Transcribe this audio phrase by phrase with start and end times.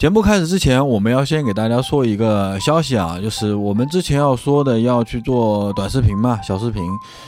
[0.00, 6.82] 节目开始之前，我们要先给大家说一个消息啊，就是我们之前要说的要去做短视频嘛，小视频，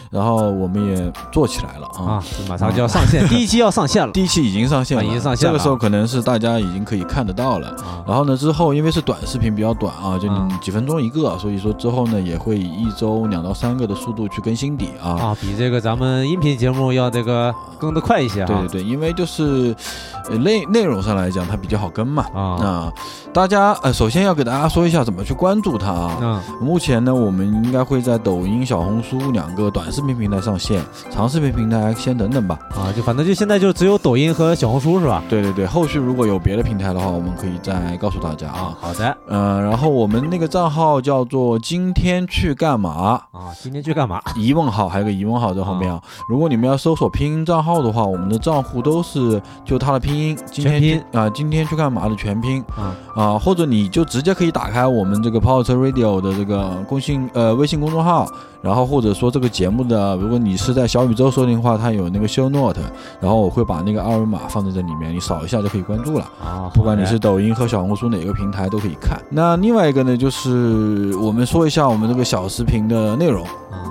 [0.09, 7.69] 然后我们也做起来了啊，啊，马上就要上线，第一期要上线了第一期已经上线了，啊已经上线了这个时候可能是大家已经可以看得到了。
[7.69, 10.27] 啊然后呢，之后因为是短视频比较短啊，就
[10.63, 15.11] 几分钟一个，所以说之后呢也会以一周两到三个的速度去更新底啊。
[15.11, 18.83] 啊，比这个咱们音频节目要这个更得快一些哈对对。
[18.83, 19.77] 对，因为就是
[20.22, 22.27] 呃内内容上来讲它比较好跟嘛。
[22.35, 22.93] 啊，啊，
[23.33, 26.19] 大家呃首先要给大家说一下怎么去关注它啊。
[26.21, 32.59] 嗯目前呢，我们应该会在抖音、小红书两个短视频平台上线，长视频平台先等等吧。
[32.71, 35.23] 啊，就反正就现在就只有抖音和小红书是吧？
[35.29, 38.77] 对对对，后续如果有别的平台的话，我们可以再告诉大家啊。
[38.81, 46.01] 好的呃，然后我们那个账号叫做“今天去干嘛啊，今天去干嘛？”疑问号，还有个疑问号在后面啊。
[46.29, 58.27] 如果你们要搜索拼音账号的话，我们的账户都是就它的拼音，今天啊、今天去干嘛的全拼啊啊，或者你就直接可以打开我们这个跑车 Radio 的这个公信呃微信公众号，
[58.61, 62.81] 然后或者说这个节目的，如果你是在小宇宙收听的话，它有那个 show note，
[63.21, 66.31] 然后我会把那个二维码放在这里面，你扫一下就可以关注了。
[66.43, 69.21] 啊，不管你是抖音和小红书哪个平台都可以看。
[69.31, 73.89] 那另外一个呢，就是我们说一下我们这个小视频的内容，啊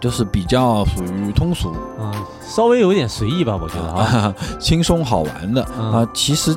[0.00, 4.34] 就是比较属于通俗、啊，稍微有点随意吧，我觉得啊。
[4.60, 5.66] 轻松好玩的。
[5.78, 5.92] 嗯。
[5.92, 6.56] 啊，其实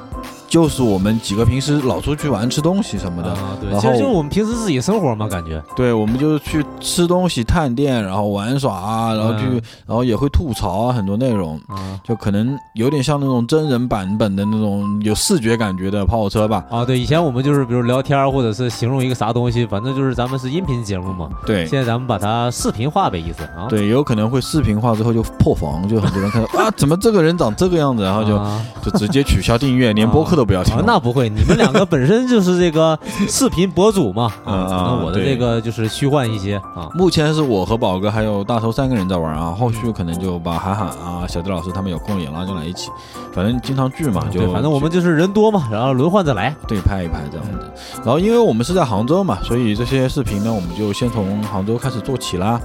[0.51, 3.29] 就是我们几个平时老出去玩、吃东西什么的。
[3.29, 5.63] 啊，对，然其实就是我们平时自己生活嘛，感觉。
[5.77, 9.61] 对，我们就是去吃东西、探店，然后玩耍啊，然后去，嗯。
[9.87, 11.97] 然后也会吐槽啊，很多内容，啊。
[12.03, 16.65] 就可能有点像那种真人版本的那种有视觉感觉的跑火车吧。
[16.69, 30.75] 啊，对，以前我们就是比如聊天或者是形容一个啥东西，反正就是咱们是音频节目嘛，对，现在咱们把它视频化呗，意思啊，对，有可能会视频化之后就破防，就很多人看到啊，怎么这个人长这个样子，然后就、啊就直接取消订阅，连播客都不要听。
[30.75, 32.97] 啊，那不会，你们两个本身就是这个
[33.27, 42.89] 视频博主嘛，啊啊，可能我的这个就是虚幻一些啊，目前是我和宝哥还有大头三个人在玩啊，后续可能就把韩寒啊、小迪老师他们有空也拉进来一起，
[43.33, 47.71] 反正经常聚嘛，就对，反正我们就是人多嘛，然后轮换着来，对拍一拍这样子。
[47.97, 52.59] 然后因为我们是在杭州嘛，所以这些视频呢，我们就先从杭州开始做起啦。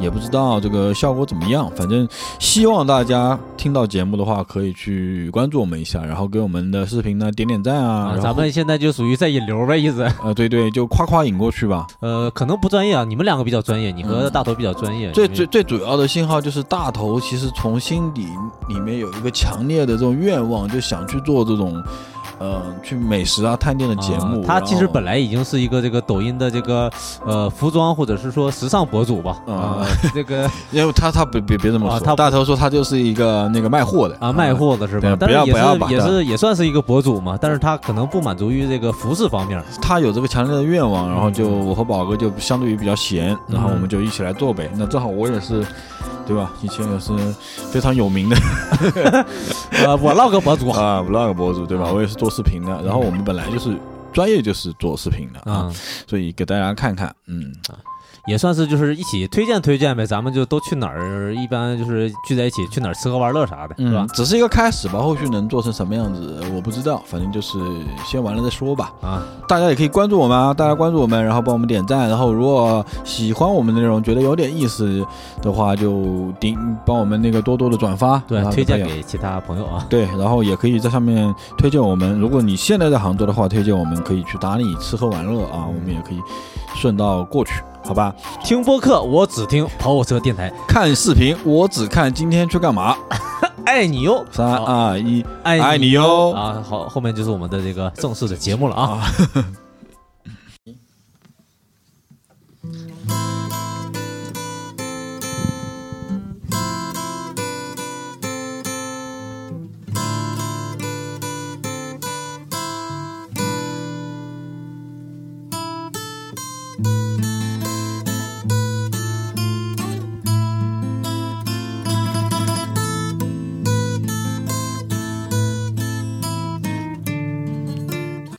[0.00, 2.06] 也不知道这个效果怎么样，反正
[2.38, 8.14] 希望大家听到节目的话，可以去关注我们一下，然后给我们的视频呢点点赞啊。
[8.14, 11.86] 啊，咱们现在就属于在引流呗，意思， 呃，对对，就夸夸引过去吧。
[12.00, 18.26] 呃，可能不专业啊，你们两个比较专业，你和嗯大头比较专业，最最最主要的信号就是大头其实从心底
[18.68, 21.82] 里面有一个强烈的这种愿望，就想去做这种，
[22.38, 24.40] 呃，去美食啊探店的节目。
[24.42, 26.90] 啊他其实本来已经是一个这个抖音的这个
[27.24, 34.54] 呃服装或者是说时尚博主吧，啊啊，这个 因为他他别别别这么说，啊他大头说他就是一个那个卖货的啊卖。
[34.58, 35.16] 货的是吧对？
[35.16, 44.68] 但是也是也是也算是一个博主嘛，但是他可能不满足于这个服饰方面他有这个强烈的愿望，然后就嗯我和宝哥就相对于比较闲，然后我们就一起来做呗。
[44.74, 45.64] 那正好我也是，
[46.26, 46.50] 对吧？
[46.60, 47.12] 以前也是
[47.70, 48.36] 非常有名的
[49.86, 51.90] 呃，我唠个博主啊 vlog 博主，对吧？
[51.92, 53.76] 我也是做视频的，然后我们本来就是
[54.12, 55.74] 专业就是做视频的啊，啊，
[56.06, 57.54] 所以给大家看看，嗯，
[58.26, 64.08] 也算是就是一起推荐推荐呗，咱们就都去哪儿，一般就是聚在一起去哪儿吃喝玩乐啥的，是吧嗯，？
[64.08, 67.58] 只是一个开始吧，后续能做成什么样子我不知道，反正就是
[68.06, 68.92] 先完了再说吧。
[69.00, 75.04] 啊，大家也可以关注我们啊，大家关注我们，然后帮我们点赞，然后如果喜欢我们的内容，觉得有点意思
[75.40, 79.86] 的话，就顶帮我们那个多多的转发，对推荐给其他朋友啊。
[79.88, 82.18] 对，然后也可以在上面推荐我们。
[82.18, 86.18] 如果你现在在杭州的话，推荐我们可以去打理吃喝玩乐啊，我们也可以
[86.74, 87.52] 顺道过去，
[87.84, 88.14] 好吧？
[88.42, 92.96] 听播客我只听跑火车电台，看视频我只看今天去干嘛，
[93.64, 96.62] 爱你哟，三二一，爱爱你哟啊！
[96.66, 99.02] 好，后面就是我们的这个正式的节目了啊。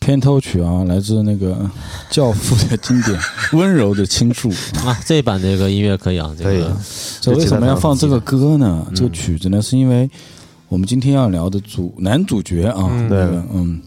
[0.10, 1.52] 片头曲啊，来自那个
[2.10, 3.16] 《教父》的经典
[3.56, 4.50] 《温柔的倾诉》。
[4.84, 6.78] 啊，这一版这个音乐可以啊，这可以个
[7.22, 8.84] 这为什么要放这个歌呢？
[8.90, 8.96] 嗯。
[8.96, 10.10] 这个曲子呢，是因为
[10.68, 13.04] 我们今天要聊的主男主角啊，嗯。
[13.04, 13.80] 那个嗯，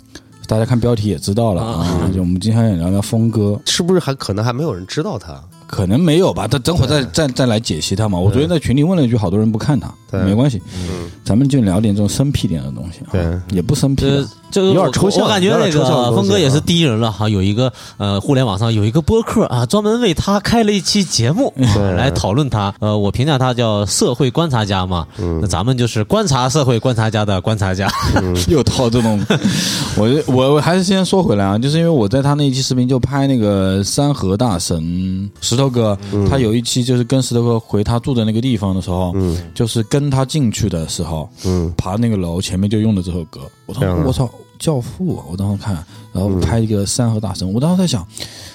[0.46, 5.42] 大家看标题也知道了啊，就我们今天也聊聊峰哥，是不是还可能还没有人知道他？
[5.66, 8.16] 可能没有吧，他等会儿再再再来解析他嘛。
[8.16, 13.56] 我昨天在群里问了一句，好多人不看他，对没关系，嗯，咱们就聊点这种生僻点的东西啊，对。
[13.56, 21.53] 也不生僻这的，这有点抽象我感觉那个峰哥也是啊第一人了哈，有一个呃，互联网上有一个播客啊，专门为他开了一期节目
[21.97, 22.75] 来讨论他。
[22.81, 25.38] 呃，我评价他叫社会观察家嘛，嗯。
[25.41, 27.91] 那咱们就是观察社会观察家的观察家。
[28.49, 29.25] 又套这种，
[29.97, 35.97] 我我我还是先说回来啊，就是因为我在他那一期视频就拍那个山河大神石头哥，
[36.29, 39.38] 他有一期就是跟石头哥回他住的那个地方的时候，嗯。
[39.55, 41.72] 就是跟他进去的时候，嗯。
[41.76, 44.00] 爬那个楼前面就用的这首歌，我当这样啊。
[44.02, 45.25] 时我操，教父啊！
[45.31, 45.75] 我当时看，
[46.12, 48.06] 然后拍一个山河大神，我当时在想，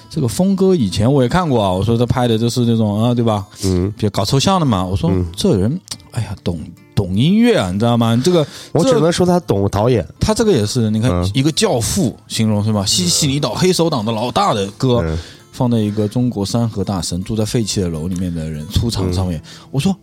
[0.08, 3.46] 这个峰哥以前我也看过啊，我说他拍的就是那种啊，对吧？
[3.64, 5.26] 嗯，比较搞抽象的嘛，我说嗯。
[5.36, 5.78] 这人，
[6.12, 6.58] 哎呀，懂
[6.94, 8.18] 懂音乐啊，你知道吗？
[8.24, 11.30] 这个我只能说他懂导演，他这个也是，你看、嗯。
[11.34, 12.86] 一个教父形容是吧？
[12.86, 15.18] 西西里岛黑手党的老大的歌，嗯。
[15.52, 19.94] 放在一个中国山河大神住在废弃的楼里面的人出场上面，我说。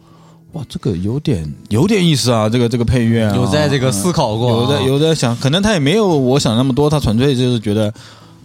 [0.56, 2.48] 哇，这个有点有点意思啊！
[2.48, 7.94] 这个这个配乐、啊、有在这个思考过啊有在有在想，可能他也没有我想那么多，他纯粹就是觉得，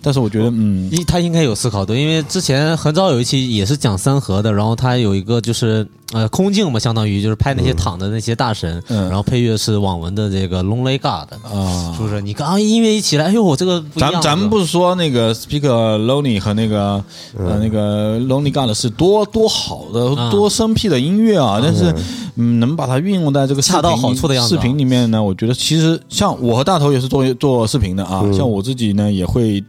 [0.02, 9.08] 但是我觉得，嗯，一他应该有思考的，因为之前很早有一期也是讲三河的，然后他有一个就是呃空镜嘛，相当于就是拍那些躺的那些大神，嗯。
[9.08, 11.94] 然后配乐是网文的这个 Lonely God，啊。
[11.96, 12.20] 是，不是？
[12.20, 17.02] 你刚刚音乐一起来，哎呦，我这个不咱咱们不是说那个 Speaker Lonely 和那个、
[17.36, 20.30] 呃那个 Lonely God 是多多好的、啊。
[20.30, 21.94] 多生僻的音乐啊，但是
[22.36, 24.60] 嗯，能把它运用在这个恰到好处的样子啊。
[24.60, 28.32] 视频里面呢，我觉得其实像我和大头也是做做视频的啊，嗯。
[28.32, 29.62] 像我自己呢也会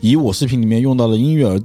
[0.00, 1.60] 以我视频里面用到的音乐而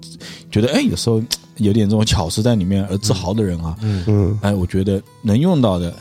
[0.49, 1.21] 觉得哎，有时候
[1.57, 5.93] 有点这种巧思在里面而自豪的人啊，嗯嗯哎，我觉得能用到的。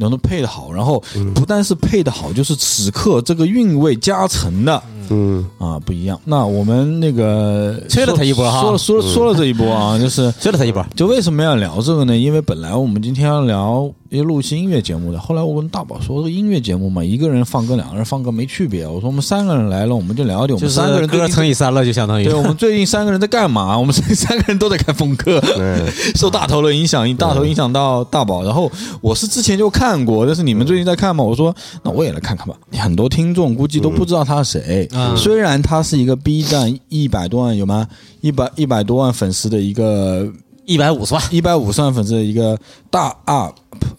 [0.00, 6.18] 能够配的好，然后嗯不但是配的好，就是此刻这个韵味加成的，嗯啊，不一样。
[6.24, 10.82] 那我们那个吹了他一波哈说了说了说了这一波啊，就是吹了他一波。
[10.96, 12.16] 就为什么要聊这个呢？
[12.16, 18.84] 因为本来我们今天要聊一录一期音乐节目的，后来我跟大宝说，这个音乐节目嘛，一个人放歌，两个人放歌没区别。
[18.84, 23.78] 我说我们三个人来了，我们就聊点我们三个人最歌乘以三了，就相当于对我们最近三个人在干嘛？
[23.78, 25.40] 我们这 三个人都在看风歌。
[25.56, 25.86] 嗯
[26.16, 28.42] 受大头的影响，大头影响到大宝。
[28.42, 28.68] 然后
[29.00, 31.22] 我是之前就看过，但是你们最近在看吗？
[31.22, 31.54] 我说
[31.84, 32.56] 那我也来看看吧。
[32.72, 37.86] 很多听众估计都不知道他是谁，嗯虽然他是一个 B 站一百多万有吗？
[38.22, 40.28] 一百一百多万粉丝的一个
[40.70, 41.22] 一百五十万。
[41.30, 42.56] 一百五十万粉丝的一个
[42.90, 43.52] 大 UP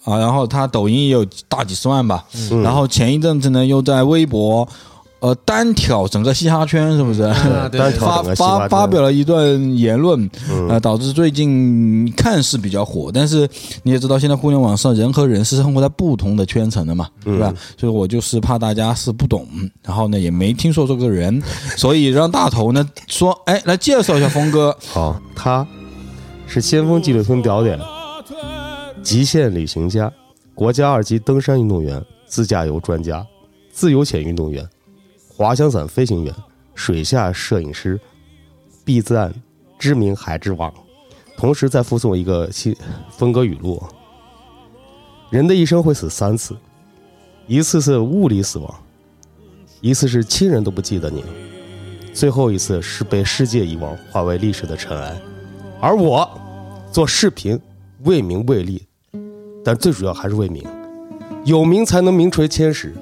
[0.05, 2.23] 啊，然后他抖音也有大几十万吧。
[2.49, 4.67] 嗯然后前一阵子呢，又在微博。
[5.19, 7.21] 呃，单挑整个嘻哈圈是不是？
[7.21, 10.19] 啊 单挑发发发表了一段言论，
[10.49, 13.47] 嗯呃，导致最近看似比较火，但是
[13.83, 17.53] 你也知道，现在互联网上人和人是生活在不同的圈层的嘛，对吧？
[17.77, 19.45] 所以我就是怕大家是不懂，
[19.83, 21.39] 然后呢也没听说这个人，
[21.77, 24.75] 所以让大头呢说，哎，来介绍一下峰哥。
[24.91, 25.63] 好，他
[26.53, 27.79] 是先锋纪录村屌点，
[29.01, 30.11] 极限旅行家，
[30.53, 33.25] 国家二级登山运动员，自驾游专家，
[33.71, 34.67] 自由潜运动员，
[35.29, 36.35] 滑翔伞飞行员，
[36.75, 37.97] 水下摄影师
[38.83, 39.33] ，B 站
[39.79, 40.73] 知名海之王。
[41.37, 42.75] 同时再附送一个新
[43.09, 43.81] 风格语录：
[45.29, 46.53] 人的一生会死三次，
[47.47, 48.75] 一次是物理死亡，
[49.79, 51.29] 一次是亲人都不记得你了。
[52.13, 55.15] 最后一次是被世界遗忘，化为历史的尘埃。
[55.79, 56.29] 而我
[56.91, 57.57] 做视频，
[58.03, 58.85] 为名为利，
[59.63, 60.61] 但最主要还是为名。
[61.45, 62.93] 有名才能名垂千史，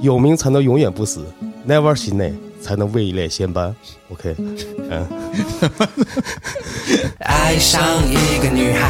[0.00, 1.24] 有名才能永远不死。
[1.66, 2.32] Never 心内
[2.62, 3.74] 才能位列仙班。
[4.10, 4.36] OK，
[4.88, 5.04] 嗯，
[7.18, 8.88] 爱上一个女孩，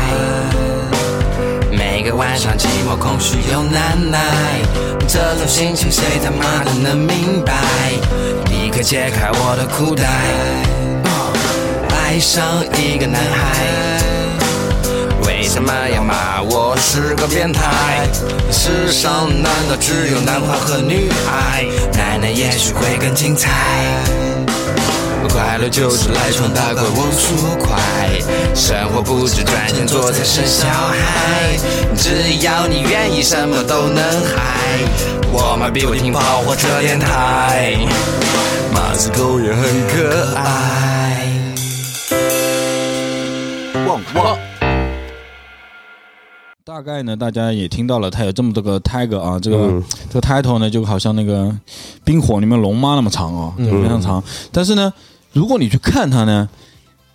[1.71, 4.61] 每个晚上寂寞、空虚又难耐，
[5.09, 7.55] 这种心情谁他妈的能明白？
[8.51, 10.05] 立刻解开我的裤带，
[11.97, 13.94] 爱上一个男孩。
[15.45, 18.09] 为什么要骂我是个变态？
[18.51, 21.67] 世上难道只有男孩和女孩？
[21.93, 23.51] 奶奶也许会更精彩。
[25.29, 27.79] 快乐就是来闯大怪，往出快。
[28.55, 31.59] 生活不止赚钱做菜生小孩，
[31.95, 34.79] 只要你愿意，什么都能嗨。
[35.31, 37.77] 我妈比不听跑火车电台，
[38.73, 41.29] 马子狗也很可爱。
[43.87, 44.44] 汪汪。
[46.67, 51.55] 大概呢，大家也听到了，它有这么多个 tag 啊，这个、嗯这个 title 呢，就好像那个
[52.05, 53.83] 冰火里面龙妈那么长哦，嗯。
[53.83, 54.25] 非常长。
[54.51, 54.91] 但是呢，
[55.35, 56.49] 如果你去看它呢，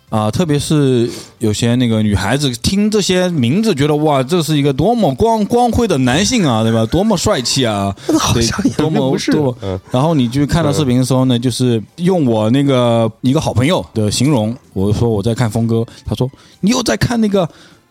[0.08, 6.86] 啊，特别是有些那个女孩子听这些名字，觉得哇，这是一个多么光光辉的男性啊，对吧？
[6.86, 9.32] 多么帅气啊，对好像也多么不是。
[9.32, 9.56] 多么。
[9.62, 9.80] 嗯。
[9.90, 16.30] 然后你去看到视频的时候呢，就是用我那个一个好朋友的形容，我说我在看峰哥，他说
[16.60, 17.48] 你又在看那个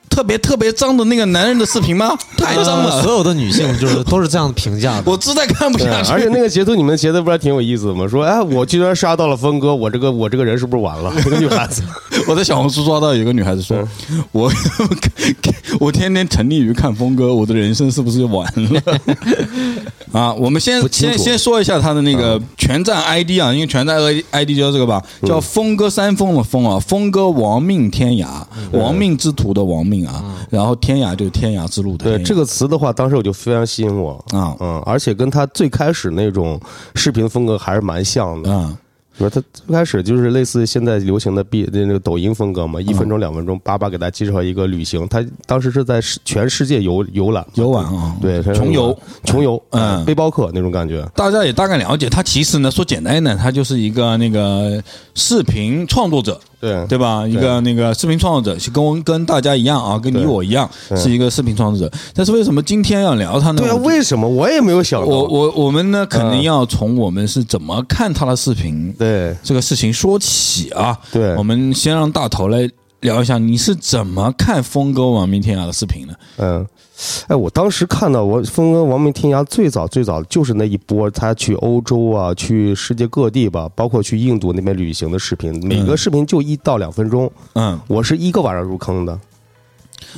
[0.10, 2.18] 特别特别脏的那个男人的视频吗？
[2.38, 5.04] 太脏了，呃所有的女性就是都是这样评价的。
[5.06, 6.12] 我实在看不下去。
[6.12, 8.08] 而且那个截图你们截的不是还挺有意思的吗？
[8.08, 11.14] 说哎，我居然杀到了峰哥，我这个我这个人是不是完了？
[11.24, 11.84] 这个女孩子，
[12.28, 13.78] 我在小红书刷到有个女孩子说，
[14.32, 14.52] 我
[15.80, 18.82] 我天天沉溺于看峰哥，我的人生是不是就完了？
[20.12, 23.98] 啊，我们先先先说一下他的那个全站 ID 啊，因为全站
[24.32, 28.28] ID 就叫这个吧，叫峰哥山峰的峰啊，峰哥亡命天涯，
[28.72, 34.14] 亡命之徒的亡命啊，然后天涯就是天涯之路的对这个词的话，当时我就非常吸引我。
[34.32, 34.56] 啊。
[34.60, 36.60] 嗯，而且跟他最开始那种
[36.96, 38.54] 视频风格还是蛮像的。
[38.54, 38.78] 啊。
[39.18, 45.06] 比如他最开始就是类似现在流行的 B 那个抖音风格嘛，一分钟两分钟，叭叭给大家介绍一个旅行。
[45.10, 48.98] 他当时是在世全世界游游览，游玩啊，对，穷游。
[49.26, 50.06] 穷游， 嗯。
[50.06, 51.06] 背包客那种感觉。
[51.14, 54.82] 大家也大概了解，他其实呢，说简单一点，他就是一个那个
[55.16, 57.26] 视频创作者，对对吧？
[57.28, 61.98] 一个那个视频创作者，是跟我跟大家一样啊，跟你我一样，是一个视频创作者。
[62.14, 63.62] 但是为什么今天要聊他呢？
[63.62, 65.24] 对啊，为什么我也没有想过？
[65.24, 70.98] 我我我们呢，肯定嗯要从我们是怎么看他的视频对这个事情说起啊。
[71.12, 72.70] 对我们先让大头来
[73.02, 76.20] 聊一下，你是怎么看峰哥亡命天涯的视频的？
[76.38, 76.68] 嗯，
[77.28, 89.18] 哎，我当时看到我峰哥亡命天涯最早最早就是那一波，他去欧洲啊，去世界各地吧，包括去印度那边旅行的视频，每个视频就一到两分钟，嗯，我是一个晚上入坑的。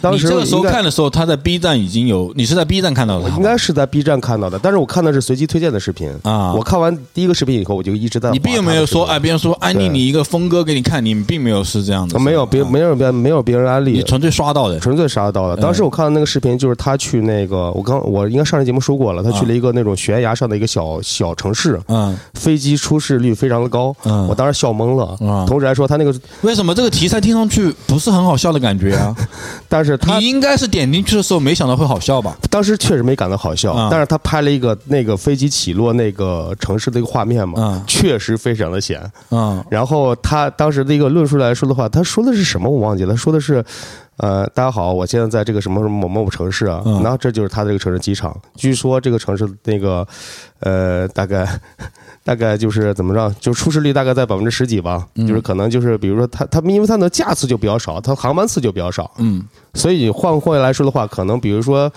[0.02, 6.10] 当时你这个时候看的时候，他在 B 站已经有，你是在 B 站看到的，我应该是在 B 站看到的，但是我看的是随机推荐的视频。
[6.24, 6.54] 啊。
[6.54, 8.32] 我看完第一个视频以后，我就一直在。
[8.32, 15.62] 你并没有说，哎，，别人说安利你一个峰哥给你看，你并没有是这样的，没有别没有别没有别人安利，你纯粹刷到的，纯粹刷到的。
[15.62, 25.18] 当时我看到那个视频，就是他去那个，我刚我应该上期节目说过了，他去了一个那种悬崖上的一个小小城市，嗯飞机出事率非常的高，嗯我当时笑懵了。
[25.20, 29.16] 嗯同时还说，他那个，为什么这个题材听上去不是很好笑的感觉啊？
[29.72, 32.36] 但是他你应该是点进去的时候没想到会好笑吧？
[32.50, 39.02] 当时确实没感到好笑嗯，但是他拍了一个那个飞机起落那个城市的一个画面嘛嗯，确实非常的险。
[39.30, 43.64] 嗯然后他当时的一个论述来说的话，他说的是什么我忘记了，他说的是，
[44.18, 50.06] 呃，大家好，我现在在这个什么什么某某某城市啊，嗯然后这就是他这个城市机场，据说这个城市那个，
[50.60, 51.48] 呃，大概
[52.24, 55.28] 大概就是怎么着，就出事率大概在百分之十几吧，嗯。
[55.28, 59.44] 就是可能就是比如说他他们因为他的架次就比较少，他航班次就比较少，嗯。
[59.74, 61.92] 所以换过来说的话，可能比如说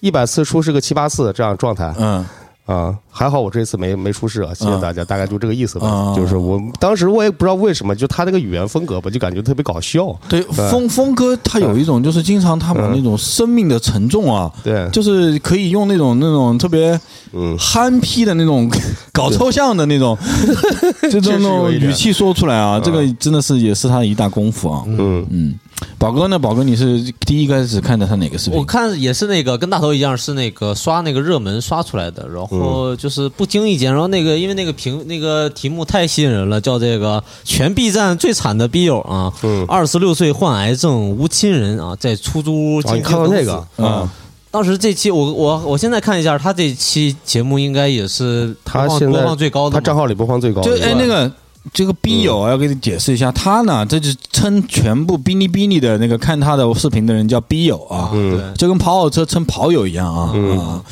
[0.00, 2.24] 一百次出事个七八次这样状态，嗯
[2.70, 5.88] 啊，还好我这次没没出事啊，谢谢大家，大概就这个意思吧。
[5.88, 6.14] 啊。
[6.14, 10.16] 就是我当时我也不知道为什么，就他那个语言风格吧，就感觉特别搞笑。
[10.28, 16.98] 对，峰峰哥他有一种就是经常他把那种生命的沉重啊，对，就是可以用那种那种特别
[17.32, 18.70] 嗯，憨批的那种
[19.12, 20.16] 搞抽象的那种，
[21.10, 24.84] 这种那种语气说出来啊，这个真的是也是他的一大功夫啊。
[24.86, 25.54] 嗯，嗯，
[25.98, 26.38] 宝哥呢？
[26.38, 28.64] 宝哥，你是第一开始看的他哪个视频我？
[28.64, 44.12] 看也是那个跟大头一样，是那个刷那个热门刷出来的，然后就是不经意间，然后那个因为那个评那个题目太吸引人了，叫这个全 B 站最惨的 B 友啊，嗯二十六岁患癌症无亲人啊，在出租屋你看到那个嗯啊？
[44.52, 50.68] 当时这期我我我现在看一下，他这期节目应该也是他现在播放最高的，他账号里播放最高的。
[50.68, 51.30] 就哎，那个
[51.72, 58.54] 这个 B 友啊要给你解释一下，他呢，这就称全部哔哩哔哩的那个看他的视频的人叫 B 友啊，嗯。
[58.54, 60.58] 就跟跑跑车称跑友一样啊嗯。
[60.58, 60.82] 啊。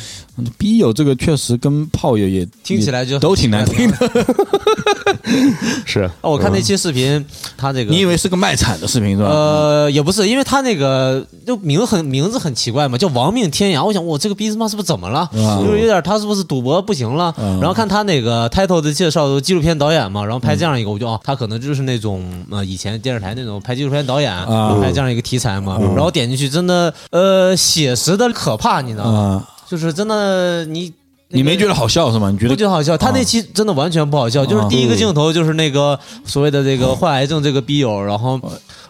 [0.56, 3.96] B 友这个确实跟炮友也 听起来就都挺难听的。
[5.84, 7.24] 是 哦，我看那期视频，
[7.56, 9.28] 他这个你以为是个卖惨的视频是吧？
[9.28, 13.84] 呃，也不是，因为他那个就名很名字很奇怪嘛，叫亡命天涯。
[13.84, 15.20] 我想，我这个逼他妈是不是怎么了？
[15.32, 17.34] 啊就是有点他是不是赌博不行了？
[17.38, 25.78] 嗯然后看他那个 title 的介绍，都纪录片导演嘛，然后拍这样一个，我就哦，他可能就是那种呃以前电视台那种拍纪录片导演，然后拍这样一个题材嘛。
[25.94, 29.46] 然后点进去，真的呃写实的可怕，你知道吗？
[29.68, 30.92] 啊，就是真的你。
[31.30, 32.30] 你没觉得好笑是吗？
[32.30, 32.96] 你觉得不觉得好笑？
[32.96, 38.40] 他那期真的完全不好笑，就是第一个镜头就是那个所谓的这个患癌症这个逼友，然后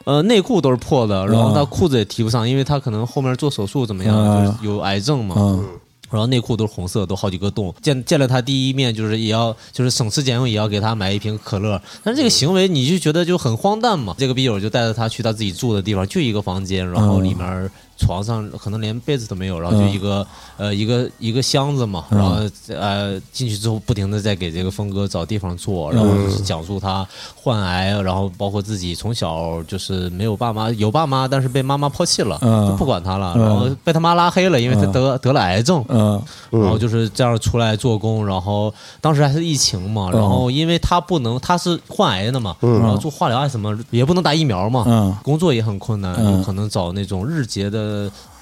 [0.05, 5.35] 呃内裤都是破的，然后他裤子也提不上，因为他可能后面做手术怎么样，嗯就是有癌症嘛。
[5.37, 5.65] 嗯
[6.11, 7.75] 然后内裤都是红色，都好几个洞。
[7.83, 11.79] 见见了他第一面，就是也要就是省吃俭用也要给他买一瓶可乐。
[12.03, 14.15] 但是这个行为你就觉得就很荒诞嘛。
[14.17, 19.89] 这个逼友就带着他去他自己住的地方，就一个房间，然后里面床上可能连被子都没有，然后就嗯。
[19.89, 20.27] 一个、
[20.57, 22.37] 呃一个一个箱子嘛，然后
[22.69, 32.69] 呃进去之后不停的在给这个峰哥找地方坐，然后就是讲述他患癌，然后包括自己从小就是没有爸妈，有爸妈但是被妈妈抛弃了，嗯。
[32.69, 33.43] 就不管他了，嗯。
[33.43, 36.23] 然后被他妈拉黑了，因为他得、得了癌症，嗯。
[36.51, 45.17] 然后就是这样出来做工，然后当时还是疫情嘛，然后因为他不能，他是患癌的嘛，然后做化疗啊什么也不能打疫苗嘛，嗯。
[45.23, 46.15] 工作也很困难，
[46.45, 47.88] 可能找那种日结的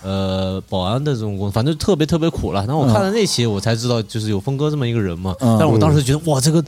[0.02, 2.64] 呃保安的这种工作，反正特别特别苦了。
[2.66, 5.34] 然后我看了那期，我才知道就是有峰哥这么一个人嘛。
[5.40, 6.62] 嗯但是我当时觉得哇，这个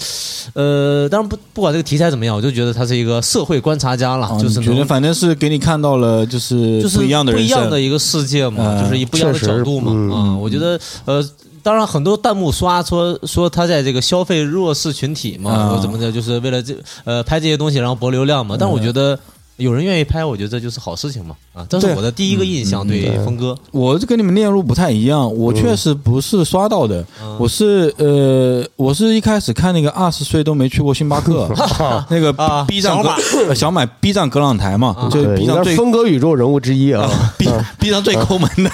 [0.54, 9.92] 呃，当然不不管这个题材怎么样，我就觉得他是一个社会观察家了，啊就是觉得反正是给你看到了，就是就是不一样的人不一样的一个世界嘛，嗯就是一不一样的角度嘛。
[9.94, 11.24] 嗯啊，我觉得呃。
[11.60, 18.56] 当然，很多弹幕刷说说他在这个消费弱势群体嘛，嗯说怎么的，就是为了这呃拍这些东西，然后博流量嘛。
[18.58, 19.18] 但我觉得
[19.58, 21.34] 有人愿意拍，我觉得这就是好事情嘛。
[21.52, 23.56] 啊，这是我的第一个印象对峰哥。
[23.72, 27.04] 我这跟你们链路不太一样，我确实不是刷到的，
[27.38, 31.48] 我是呃，我是一开始看那个二十岁都没去过星巴克
[32.08, 33.16] 那个啊 B 站格小马
[33.48, 37.10] 呃小买 B 站格朗台嘛，就对，B 站最峰哥宇宙人物之一啊。
[37.36, 37.48] B
[37.80, 38.70] B 站最抠门的。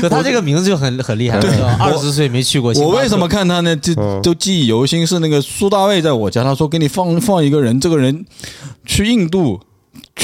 [0.00, 1.38] 对他这个名字就很很厉害，
[1.80, 2.94] 二十岁没去过星巴克。
[2.94, 3.74] 我为什么看他呢？
[3.76, 8.24] 就嗯就记忆犹新，是那个苏大卫在我家，他说给你放放一个人，这个人
[8.86, 9.58] 去印度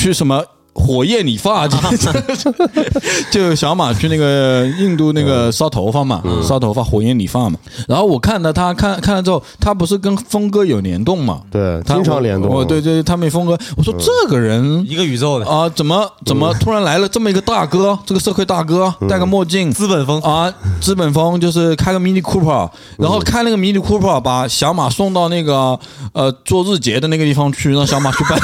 [0.04, 0.44] 去什么。
[0.76, 1.78] 火焰理发，就
[3.30, 7.56] 就小马去那个印度那个烧头发嘛，烧头发火焰理发嘛。
[7.86, 11.42] 然后我看到他看看了之后，他不是跟峰哥有联动嘛？
[11.48, 12.50] 对，他经常联动。
[12.52, 22.68] 我对对，他们峰哥，我说这个人一个宇宙的啊，怎么怎么突然来了这么一个大哥，这个社会大哥，戴个墨镜，资本风啊，资本风就是开个 Mini Cooper，
[22.98, 25.78] 然后开那个 Mini Cooper 把小马送到那个
[26.12, 28.36] 呃做日结的那个地方去，让小马去办。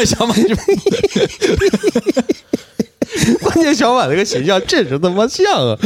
[0.00, 0.56] 让小马去，
[3.42, 5.76] 关键小马那个形象确实他妈像啊！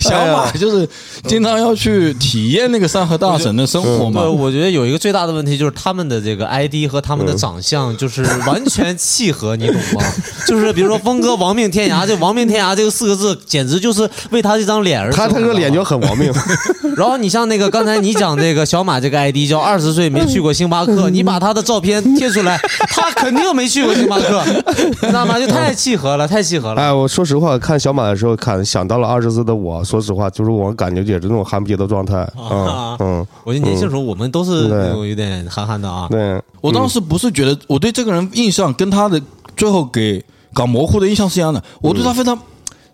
[0.00, 0.88] 小马就是
[1.26, 4.30] 经常要去体验那个山河大神的生活嘛对，。
[4.30, 10.02] 我觉得有一个最大的问题就是他们的这个 ID 和他们的长相就是完全契合，你懂吗？
[10.46, 16.32] 就是比如说峰哥亡命天涯，这亡命天涯这个四个字简直就是为他这张脸而他生这个脸就很亡命。
[16.96, 22.58] 然后你像那个刚才你讲这个小马这个 ID 叫二十岁没去过星巴克，你把他的照片贴出来，
[22.90, 24.42] 他肯定没去过星巴克，
[24.76, 25.38] 你知道吗？
[25.40, 26.73] 就太契合了，太契合了。
[26.76, 29.82] 哎，我说实话，看小马的时候，看想到了二十岁的我。
[29.84, 32.28] 说实话，就是我感觉也是那种憨逼的状态。
[32.36, 36.08] 嗯嗯，我觉得年轻时候我们都是那种有点憨憨的啊。
[36.10, 39.20] 对，我当时不是觉得我对这个人印象跟他的
[39.56, 42.38] 最后给搞模糊的印象是一样的，我对他非常。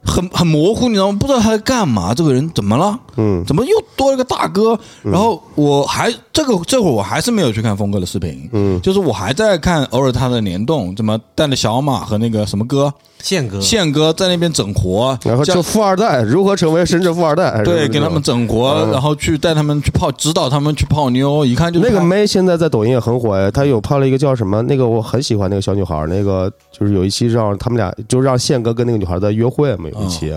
[0.03, 1.19] 很很模糊，你知道吗？
[1.21, 2.99] 不知道他在干嘛，这个人怎么了？
[3.21, 4.79] 嗯怎么又多了个大哥？
[5.03, 17.63] 然后我还这个这会儿我还是没有去看峰哥的视频，嗯就是我还在看偶尔他的联动，怎么带着小马和那个什么哥宪哥，宪哥在那边整活，然后这富二代如何成为深圳富二代？
[17.63, 24.63] 对，给他们整活，嗯然后去带他们去泡，指导他们去泡妞，一看就那个妹现在在抖音也很火哎，她有泡了一个叫什么？
[24.63, 30.33] 那个我很喜欢那个小女孩，那个就是有一期让他们俩就让宪哥跟那个女孩在约会嘛，有一期。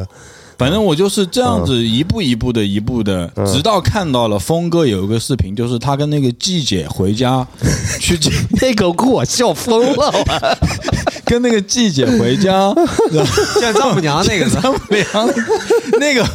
[0.58, 7.46] 反正我就是这样子一步一步的、一步的，嗯直到看到了峰哥有一个视频，就是他跟那个季姐回家
[8.00, 10.14] 去见，那个给我笑疯了，
[11.26, 12.74] 跟那个季姐回家，
[13.12, 15.30] 然后像丈母娘那个丈母娘
[16.00, 16.26] 那个，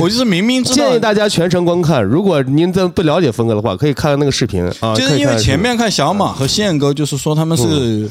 [0.00, 2.02] 我就是明明知道建议大家全程观看。
[2.02, 4.94] 如果您真不了解峰哥的话，可以看看那个视频啊。
[4.94, 8.08] 就是因为前面看小马和宪哥，就是说他们是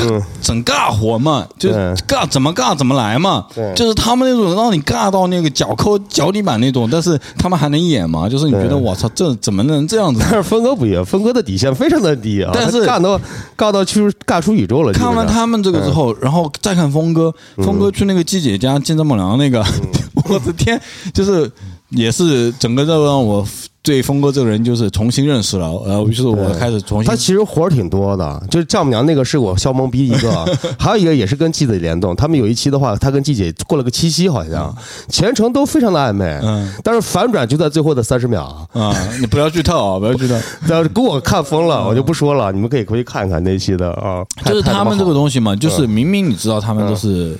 [0.00, 10.20] 嗯整尬活嘛，就是尬怎么尬怎么来嘛，就是他们那种让你尬到那个脚抠脚底板那种，但是他们还能演嘛，就是你觉得我操，这怎么能这样子？
[10.24, 13.20] 但是峰哥不一样，峰哥的底线非常的低啊，但是他尬到
[13.56, 14.92] 尬到去尬出宇宙了。
[14.92, 19.64] 看完他们这个之后，然后再看峰哥，峰哥去那个季姐家见丈母娘那个，
[20.28, 20.80] 我的天，
[21.12, 21.50] 就是
[21.90, 23.46] 也是整个这让我
[23.82, 32.14] 对峰哥这个人就是重新认识了，然后于是我开始重新他其实活儿挺多的，就是丈母娘那个是我笑懵逼一个，还有一个也是跟季子联动。
[32.14, 34.72] 他们有一期的话，他跟季姐过了个七夕，好像
[35.08, 38.42] 全程都非常的暧昧，嗯但是反转就在最后的三十秒。
[38.72, 40.34] 啊，你不要剧透啊，不要剧透。
[40.68, 44.24] 要是给我看疯了，我就不说了，你们可以回去看看那期的啊。
[44.44, 47.36] 就是他们这个，东西嘛，就是明明你知道他们都是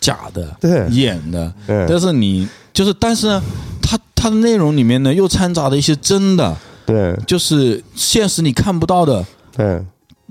[0.00, 3.42] 假的，对演的，对但是你就是，但是呢，
[3.82, 7.16] 他它的内容里面呢又掺杂了一些真的，对。
[7.28, 9.24] 就是现实你看不到的，
[9.56, 9.80] 对，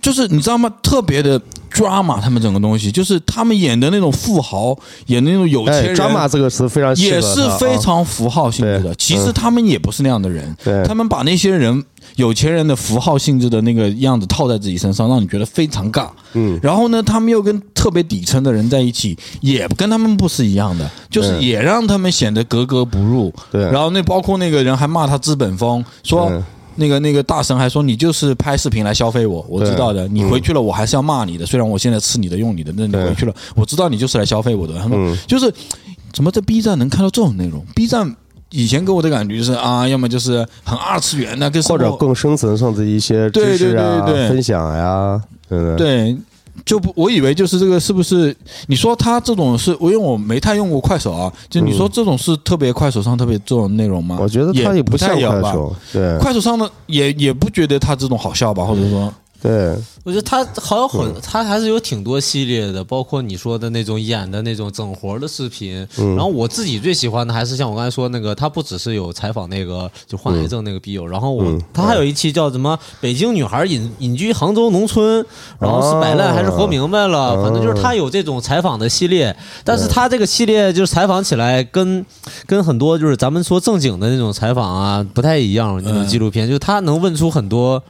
[0.02, 0.70] 就是你知道吗？
[0.84, 1.42] 特别的
[1.76, 4.76] drama，他们整个东西就是他们演的那种富豪，
[5.08, 5.96] 演的那种有钱哎人。
[5.96, 8.96] ，drama 这个词非常也是非常符号性质的。
[8.96, 11.84] 其实他们也不是那样的人，对他们把那些人
[12.16, 16.08] 有钱人的符号性质的那个样子套在自己身上，让你觉得非常尬。
[16.34, 23.34] 嗯，然后呢，他们又跟特别底层的人在一起，也跟他们不是一样的，就是也让他们显得格格不入。
[23.52, 26.42] 对然后那包括那个人还骂他资本风，说对
[26.76, 30.08] 那个那个大神还说你就是拍视频来消费我，我知道的。
[30.08, 31.46] 你回去了，我还是要骂你的。
[31.46, 34.74] 虽然我现在吃你的用你的，那你回去了，我知道你就是来消费我的。
[34.78, 35.52] 他们嗯就是
[36.12, 38.16] 怎么在 B 站能看到这种内容？B 站
[38.52, 46.16] 以前给我的感觉就是啊，要么就是很二次元的，或者更深层上的一些知识啊、对对对对分享呀，嗯，对，
[46.64, 48.36] 就不，我以为就是这个是不是？
[48.68, 54.18] 你说他这种是，我因为我没太用过快手啊，就你说这种是特别快手上特别这种内容吗？
[54.20, 55.42] 我觉得他也不像太有吧。
[55.42, 59.14] 快手，对快手上的也也不觉得他这种好笑吧，或者说，
[59.46, 65.88] 对，我觉得他好像很，他还是有挺多系列的，包括你说的那种演的那种整活的视频。
[65.96, 71.62] 然后我自己最喜欢的还是像我刚才说那个，他不只是有采访那个就患癌症那个笔友，然后我嗯。
[71.72, 75.24] 他还有一期叫什么“北京女孩隐隐居杭州农村”，
[75.60, 82.04] 然后是摆烂还是活明白了，反正就是他有这种采访的系列，但是他这个系列就是采访起来跟
[82.48, 87.84] 跟很多就是咱们说正经的那种采访啊不太一样，那种纪录片，就是他能问出很多。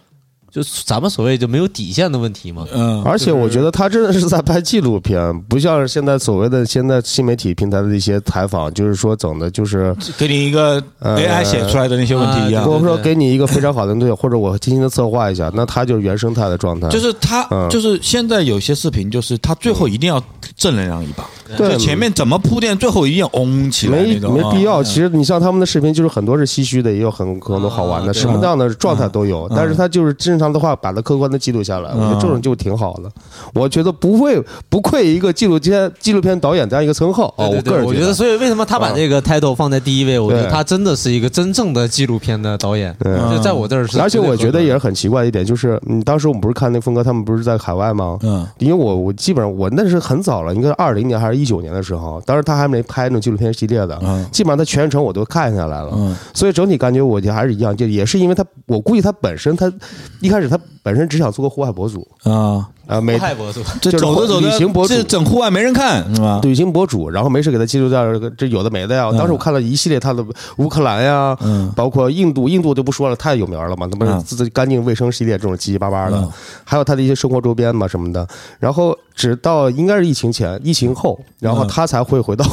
[0.55, 20.23] 就是咱们所谓就没有底线的问题嘛，嗯，而且我觉得他真的是在拍纪录片，不像是现在所谓的现在新媒体平台的一些采访，就是说整的就是，给你一个呃 AI 写出来的那些问题一样如果说给你一个非常好的对，或者我精心的策划一下，那他就是原生态的状态，就是他嗯就是现在有些视频，就是他最后一定要
[20.55, 21.25] 正能量一把，
[21.57, 24.79] 对就前面怎么铺垫，最后一定要嗡起来没，没必要。
[24.79, 29.51] 啊其实你像他们的视频，就是很多是唏嘘的，也有很很多好玩的，什么样的状态都有。
[29.53, 33.11] 但是他就是正常的话，把它客观的记录下来，我觉得这种就挺好的。
[33.53, 37.47] 我觉得不会不愧一个纪录片纪录片导演这样一个称号啊。
[37.47, 40.19] 我个人觉我觉得，所以为什么他把这个 title 放在第一位？
[40.19, 43.99] 我觉得他真的是一个真正的纪录片的导演，对就在我这儿是。
[43.99, 48.17] 而且我觉得也是很奇怪的一点，就是嗯，当时我们不是看那峰哥他们不是在海外吗？
[48.23, 55.91] 嗯因为我我基本上我那是很早了，应该是二零年还是一九年的时候，当时他还没拍那种纪录片系列的，嗯基本上他全程我都看下来了。
[55.93, 59.71] 嗯所以整体感觉我觉得还是一样，就也是因为他，我估计他本身他
[60.19, 62.07] 一开始他本身只想做个户外博主。
[62.23, 66.39] 啊，啊，美泰博主，这就是走着走着，旅行博主这整户外没人看是吧？
[66.43, 69.11] 旅行博主，然后没事给他记录点这个这有的没的呀。
[69.13, 70.23] 当时我看了一系列他的
[70.57, 76.29] 乌克兰呀，嗯包括印度，印度就不说了，太有名了嘛，那不嗯是自干净卫生系列这种七七八八的嗯，
[76.63, 78.27] 还有他的一些生活周边嘛什么的。
[78.59, 82.45] 然后直到应该是疫情前、疫情后，然后嗯他才会回到，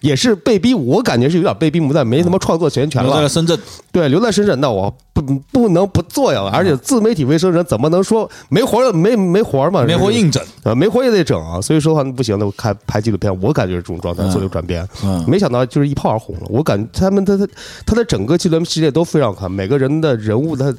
[0.00, 3.28] 也是被逼，我感觉是有点被逼无奈，没什么创作权权了留在。
[3.28, 3.58] 深圳，
[3.90, 6.42] 对，留在深圳，那我不不能不做呀。
[6.52, 9.84] 而且自媒体卫生人怎么能说没活没没活儿嘛？
[9.84, 11.60] 没活硬整，啊，没活也得整啊。
[11.60, 14.86] 所以说的话不行，的我看拍纪录片，我感觉是这种状态做了转变。
[15.04, 16.42] 嗯没想到就是一炮而红了。
[16.48, 17.46] 我感他们他他
[17.86, 20.74] 他的整个纪录片系列都非常好看，每个人的人物他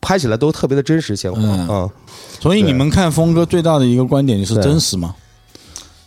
[0.00, 1.88] 拍起来都特别的真实鲜活嗯啊。
[2.40, 5.14] 所以你们看峰哥最大的一个观点就是真实嘛？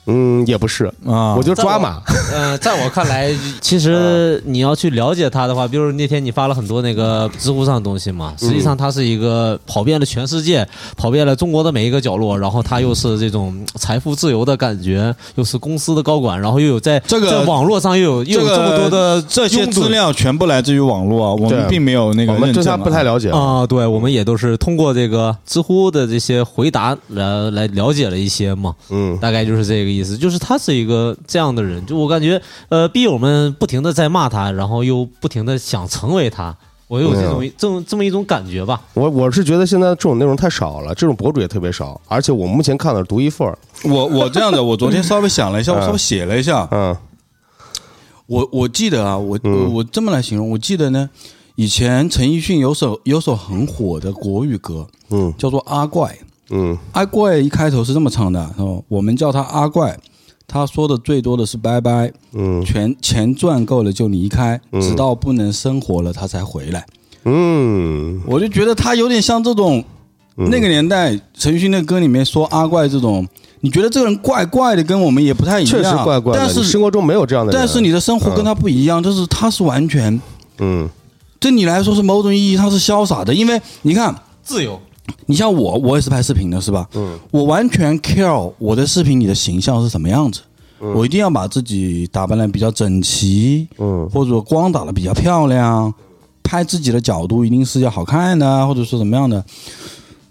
[0.07, 2.01] 嗯，也不是，啊，我就抓马。
[2.31, 23.31] 呃，在我看来， 其实你要去了解他的话，比如那天你发了很多那个知乎上的东西嘛，实际上他是一个跑遍了全世界，跑遍了中国的每一个角落，然后他又是这种财富自由的感觉，又是公司的高管，然后又有在这个在网络上又有又有这么多的这些资料全部来自于网络啊，我们并没有那个我们对他不太了解。
[23.31, 36.55] 啊、对，我们也都是通过这个知乎的这些回答来来了解了一些嘛，嗯，大概就是这个意思，就是他是一个这样的人，就我感觉，呃，笔友们不停的在骂他，然后又不停的想成为他，
[36.87, 38.81] 我有这种这么这么一种感觉吧。
[38.93, 43.57] 我我是觉得现在这种内容太少了，这种博主也特别少，而且我目前看的是独一份儿。
[43.83, 46.95] 我我这样的，我昨天稍微想了一下， 我稍微写了一下，嗯
[48.27, 51.09] 我我记得啊，我嗯我这么来形容，我记得呢，
[51.55, 56.09] 以前陈奕迅有首有首很火的国语歌，嗯叫做《阿怪》。
[56.49, 56.77] 嗯。
[56.91, 59.97] 阿怪一开头是这么唱的，哦，我们叫他阿怪，
[60.47, 62.63] 他说的最多的是拜拜，嗯。
[62.63, 64.81] 钱钱赚够了就离开，嗯。
[64.81, 66.85] 直到不能生活了他才回来。
[67.25, 69.83] 嗯，我就觉得他有点像这种
[70.37, 70.49] 嗯。
[70.49, 73.27] 那个年代陈奕迅的歌里面说阿怪这种，
[73.61, 76.39] 你觉得这个人怪怪的，跟我们也不太一样，确实怪怪的。
[76.39, 80.21] 但是生活中没有这样的人，但是你的生活跟他不一样，就是他是完全
[80.59, 80.87] 嗯。
[81.37, 84.15] 对你来说是某种意义他是潇洒的，因为你看。
[84.41, 84.79] 自由，
[85.27, 86.87] 你像我，我也是拍视频的，是吧？
[86.93, 90.41] 嗯，我完全 care 我的视频里的形象是什么样子，
[90.79, 94.09] 我一定要把自己打扮的比较整齐，嗯。
[94.09, 95.93] 或者光打的比较漂亮，
[96.43, 99.43] 拍自己的角度一定是要好看的，或者说怎么样的。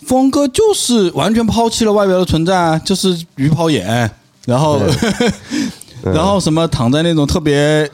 [0.06, 4.10] 峰哥就是完全抛弃了外表的存在啊，就是鱼泡眼，
[4.44, 4.78] 然后
[6.04, 7.90] 然后什么躺在那种特别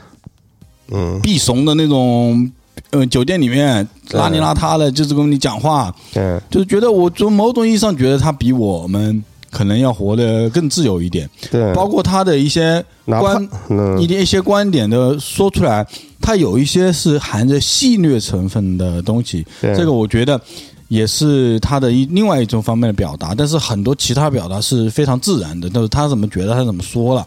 [0.90, 2.50] 嗯，避怂的那种
[2.90, 14.00] 呃酒店里面邋里邋遢的，就是跟你讲话，对，就是觉得我从某种意义上觉得他比我们可能要活得更自由一点，对，包括他的一些观嗯。
[14.00, 15.86] 一点一些观点的说出来，
[16.20, 19.74] 他有一些是含着戏谑成分的东西，对。
[19.76, 20.40] 这个我觉得
[20.88, 27.26] 也是他的一另外一种方面的表达，但是很多其他表达是非常自然的，就是他怎么觉得他怎么说了。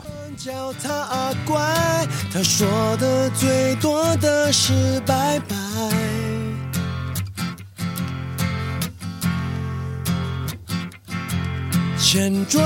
[2.33, 2.67] 他说
[2.97, 5.55] 的最多的是拜拜。
[11.99, 12.59] 钱赚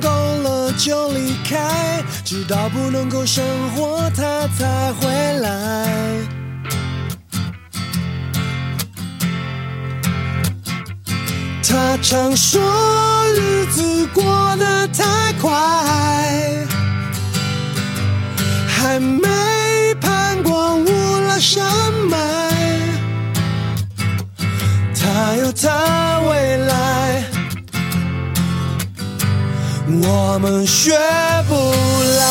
[0.00, 5.86] 够了就离开，直到不能够生活他才回来。
[11.62, 12.62] 他常说
[13.34, 15.52] 日子过得太快，
[18.86, 19.26] 还没
[20.00, 21.66] 攀过乌拉山
[22.08, 22.16] 脉。
[24.94, 27.24] 他有他未来，
[29.88, 30.92] 我们学
[31.48, 31.54] 不
[32.16, 32.22] 来。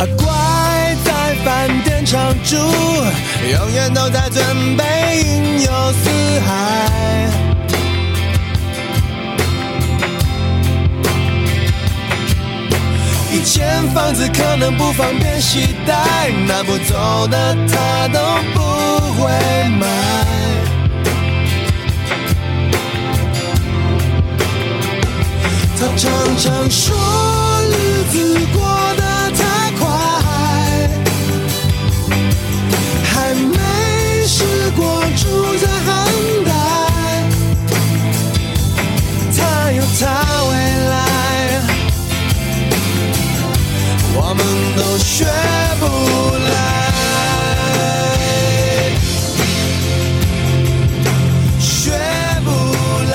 [0.00, 4.84] 啊，乖，在饭店常住，永远都在准备
[5.24, 5.70] 云游
[6.04, 6.50] 四海。
[13.58, 18.20] 以前房子可能不方便携带，拿不走的他都
[18.54, 18.60] 不
[19.20, 19.28] 会
[19.80, 19.84] 买。
[25.76, 26.96] 他常常说
[27.64, 28.62] 日子过
[28.96, 29.42] 得太
[29.76, 29.82] 快，
[33.02, 33.58] 还没
[34.24, 36.06] 试过住在汉
[36.46, 36.52] 代。
[39.36, 40.06] 他有他
[40.44, 40.52] 未
[40.90, 40.94] 来，
[44.20, 44.44] 我们
[44.76, 45.24] 都学
[45.78, 45.86] 不
[46.44, 46.50] 来，
[51.60, 51.92] 学
[52.44, 52.50] 不
[53.10, 53.14] 来。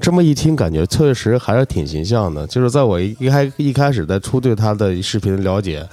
[0.00, 2.46] 这么一听，感觉确实还是挺形象的。
[2.46, 5.86] 就是在我一开一开始在初对他的视频了解，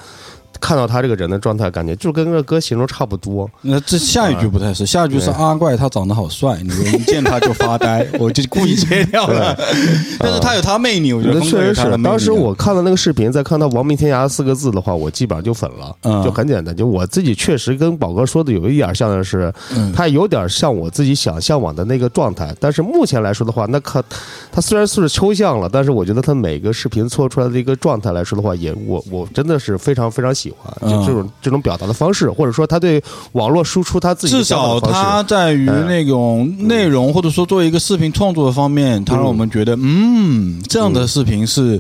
[0.59, 3.49] 看到他这个人的状态，感觉就跟这歌形容差不多。
[3.61, 9.57] 那这下一句不太是，下一句是阿怪他长得好帅，你一见他就发呆，我就故意切掉了。
[10.19, 16.75] 但是他有他魅力，我觉得确实是当时我看到那个视频，再看到“亡命天涯”四个字的话，我基本上就粉了，嗯就很简单。
[16.75, 22.55] 就我自己确实跟宝哥说的有一点像的是，嗯他有点像我自己想向往的那个状态。
[22.59, 24.03] 但是目前来说的话，那可
[24.51, 31.05] 他虽然是抽象了，但是我觉得他每个视频做出来的一个状态来说的话，也我我真的是非常非常喜欢，就嗯。
[31.05, 41.79] 这种这种表达的方式，或者说他对网络输出他自己的至少他在于那种内容或者说作为一个视频创作的方面，他让我们觉得，嗯，这样的视频是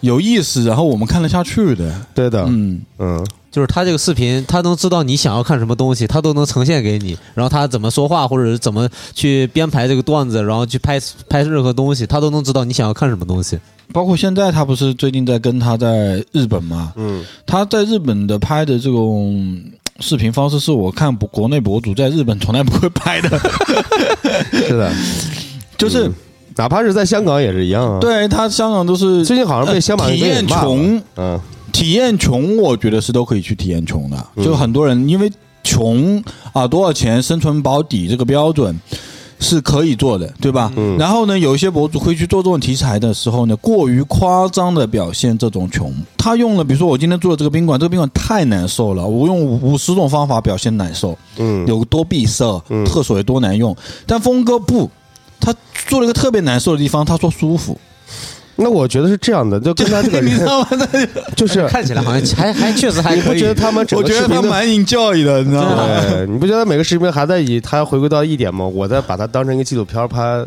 [0.00, 1.92] 有意思，然后我们看得下去的。
[2.14, 7.16] 对的，嗯，嗯，就是他这个视频，他能知道你想要看什么东西，他都能呈现给你。
[7.32, 13.58] 然后他怎么说话，或者是怎么去编排这个段子，然后去拍 拍任何东西，他都能知道你想要看什么东西。
[13.94, 19.58] 包括现在他不是最近在跟他在日本嘛，嗯，他在日本的拍的这种
[20.00, 23.40] 视频方式，是我看国国内博主在日本从来不会拍的，
[24.52, 24.92] 是的，
[25.78, 26.10] 就是
[26.56, 31.40] 哪怕是在香港也是一样啊。，对他香港都是最近好像被香港人给体验穷，嗯，
[31.76, 34.26] 体验穷，我觉得是都可以去体验穷的。
[34.36, 35.30] 嗯就很多人因为
[35.62, 36.22] 穷
[36.54, 38.74] 啊，多少钱生存保底这个标准
[39.38, 40.72] 是可以做的，对吧？
[40.74, 45.92] 嗯然后呢，有一些博主会去做这种题材的时候呢，过于夸张的表现这种穷。
[46.16, 53.76] 他用了，比如说我今天住的这个宾馆，这个宾馆太难受了，我用五十种方法表现难受，嗯，有多闭塞，嗯厕所有多难用。
[54.06, 54.90] 但峰哥不，
[55.38, 55.54] 他
[55.86, 57.78] 做了一个特别难受的地方，他说舒服，
[58.56, 60.68] 那我觉得是这样的，就跟他这个人， 你知道吗？
[61.36, 63.46] 就是看起来好像还还确实还可以你不觉。
[63.46, 65.86] 得他们整我觉得个视频的他蛮引教育的，你知道吗？
[66.08, 68.66] 对，你不觉得每个视频还在以他回归到一点吗？
[68.66, 70.44] 我在把它当成一个纪录片拍，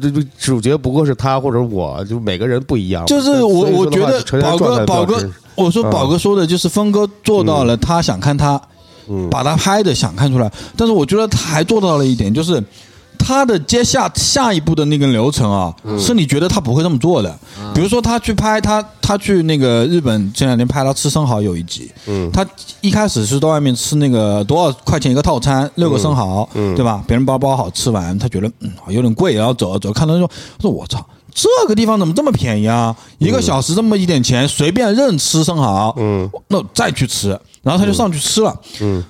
[0.00, 3.06] 这这主角不过是他或者我，就每个人不一样。
[3.06, 8.60] 就是我，我觉得宝哥，宝哥我说嗯宝哥说的就是峰哥做到了，他想看他，
[9.08, 12.62] 嗯把他拍的想看出来，但是我觉得他还做到了一点，就是
[13.18, 17.38] 他的接下下一步的那个流程啊，嗯是你觉得他不会这么做的。
[17.74, 22.46] 比如说他去拍他，他去那个日本前两天拍他吃生蚝有一集，嗯他
[22.80, 27.04] 一开始是到外面吃那个多少块钱一个套餐，六个生蚝，嗯对吧？
[27.06, 31.04] 别人包包好吃完，他觉得嗯有点贵，然后走了走，看到说说我操，
[31.34, 32.96] 这个地方怎么这么便宜啊？
[33.18, 39.04] 一个小时这么一点钱，随便任吃生蚝，嗯，那再去吃，然后他就上去吃了，嗯。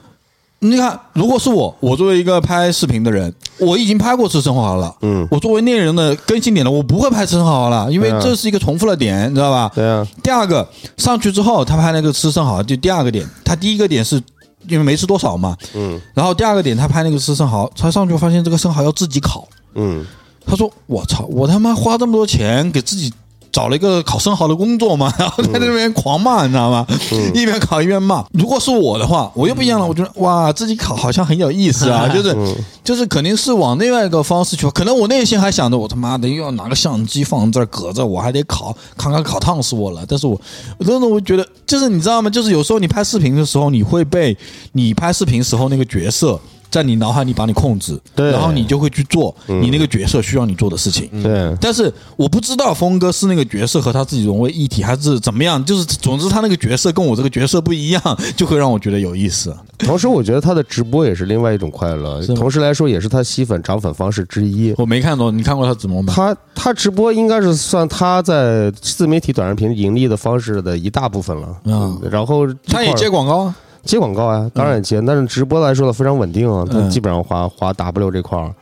[0.61, 4.92] 你看，如果是我，我作为一个拍视频的人，我已经拍过吃生蚝了。
[5.03, 9.71] 嗯我作为内容的更新点了，我不会拍吃生蚝了，因为这是一个重复的点，你知道吧？
[9.73, 14.21] 对啊，第二个上去之后，他拍那个吃生蚝，就第二个点，他第一个点是
[14.66, 20.05] 因为没吃多少嘛，嗯然后第二个点他拍那个吃生蚝，他上去发现这个生蚝要自己烤，嗯
[20.44, 23.12] 他说我操，我他妈花这么多钱给自己。
[23.51, 26.87] 找了一个烤生蚝的工作嘛， 然后在那边狂骂，你知道吗？
[27.35, 28.25] 一边烤一边骂。
[28.33, 29.87] 如果是我的话，我又不一样了。
[29.87, 32.37] 我觉得哇，自己烤好像很有意思啊， 就是
[32.85, 34.69] 就是肯定是往另外一个方式去。
[34.71, 40.05] 可能我内心还想着，我他妈的又要拿个相机放这儿搁着，我还得烤，看看烤烫死我了。
[40.07, 40.41] 但是我
[40.79, 42.31] 我真的我觉得，就是你知道吗？
[42.31, 44.37] 就是有时候你拍视频的时候，你会被
[44.73, 46.39] 你拍视频时候那个角色。
[46.71, 51.09] 在你脑海里把你控制，对然后你就会去做你那个角色需要你做的事情。
[51.23, 55.63] 对，但是我不知道峰哥是那个角色和他自己融为一体，还是怎么样。
[55.65, 58.03] 就是总之他那个角色跟我这个角色不一样，
[58.37, 59.55] 就会让我觉得有意思。
[59.79, 64.75] 同时我觉得他的直播也是另外一种快乐，同时来说也是他吸粉涨粉方式之一。
[64.77, 66.13] 我没看懂，你看过他直播吗？
[66.15, 71.49] 他他直播应该是算他在自媒体短视频盈利的方式的一大部分了。
[71.65, 73.55] 嗯然后他也接广告啊。
[73.85, 78.53] 接广告啊，当然接，但是直播来说的非常稳定啊，它嗯基本上划划 W 这块儿，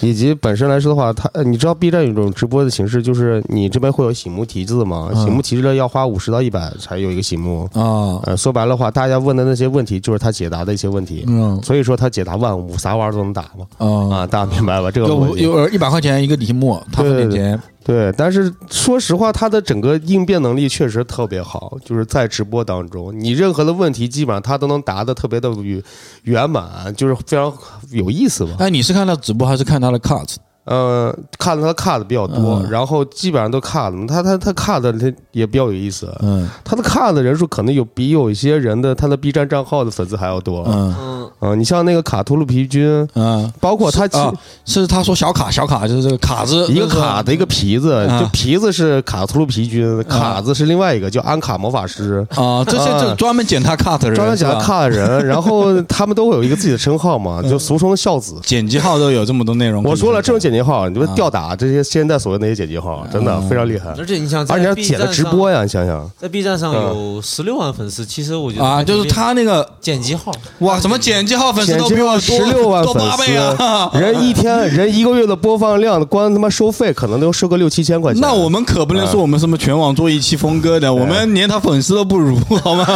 [0.00, 5.24] 以及本身来说的话，它呃你知道 B 站有一种直播的形式，就是你这边会有醒目题字嘛，嗯。
[5.24, 11.60] 醒目题字要花五十到一百才有一个醒目，啊，呃，说白了话，大家问的那些问题就是他解答的一些问题，嗯。
[11.62, 14.90] 所以说他解答万物，啥玩意儿都能答嘛，啊，啊，大家明白吧？
[14.90, 17.56] 这个有有一百块钱一个题目，他分点钱。
[17.56, 25.80] 对，对但是说实话，他的整个应变能力确实特别好，就是在直播当中，你任何的问题基本上他都能答得特别的圆
[26.24, 27.56] 圆满，就是非常
[27.92, 28.56] 有意思吧。
[28.58, 30.34] 哎，你是看他直播还是看他的 cut？
[30.66, 32.70] 呃，看他 cut 比较多，嗯。
[32.70, 36.48] 然后基本上都 cut，他他他 cut 他也比较有意思，嗯。
[36.62, 40.64] 他的 cut 的人数可能有比有一些人的他的 B 站账号的粉丝还要多。
[40.66, 40.94] 嗯。
[41.00, 44.32] 嗯，啊，你像那个卡图鲁皮君，嗯，包括他其啊，
[44.64, 52.26] 是他说小卡小卡就是这个卡子，一个卡的一个皮子，啊就皮子是卡图鲁皮君，卡子是另外一个叫安卡魔法师。
[52.30, 58.34] 啊，这些就专门剪他 cut 的人，专门讲是吧？cut 的人， 然后他们都会有一个自己的称号嘛，就俗称孝子。
[58.42, 59.82] 剪辑号都有这么多内容。
[59.84, 63.90] 我说了，这种剪辑号，你们吊打这些现在所谓那些剪辑号，真的非常厉害。
[63.98, 73.90] 而且你想，而且剪了直播呀，你想想，在 B 站上嗯有十六万粉丝，其实我觉得啊，就是他那个剪辑号，哇，什么剪辑号粉丝都比我多十六万多八倍啊！
[73.94, 78.20] 人一天人一个月的播放量，光他妈收费可能都收个六七千块钱。
[78.20, 82.86] 那我们可不能说我们什么全网做一期峰哥的，我们连他粉丝都不如，好吗？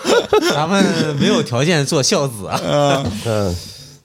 [0.54, 0.84] 咱们
[1.20, 2.60] 没有条件做孝子啊。
[3.26, 3.54] 嗯，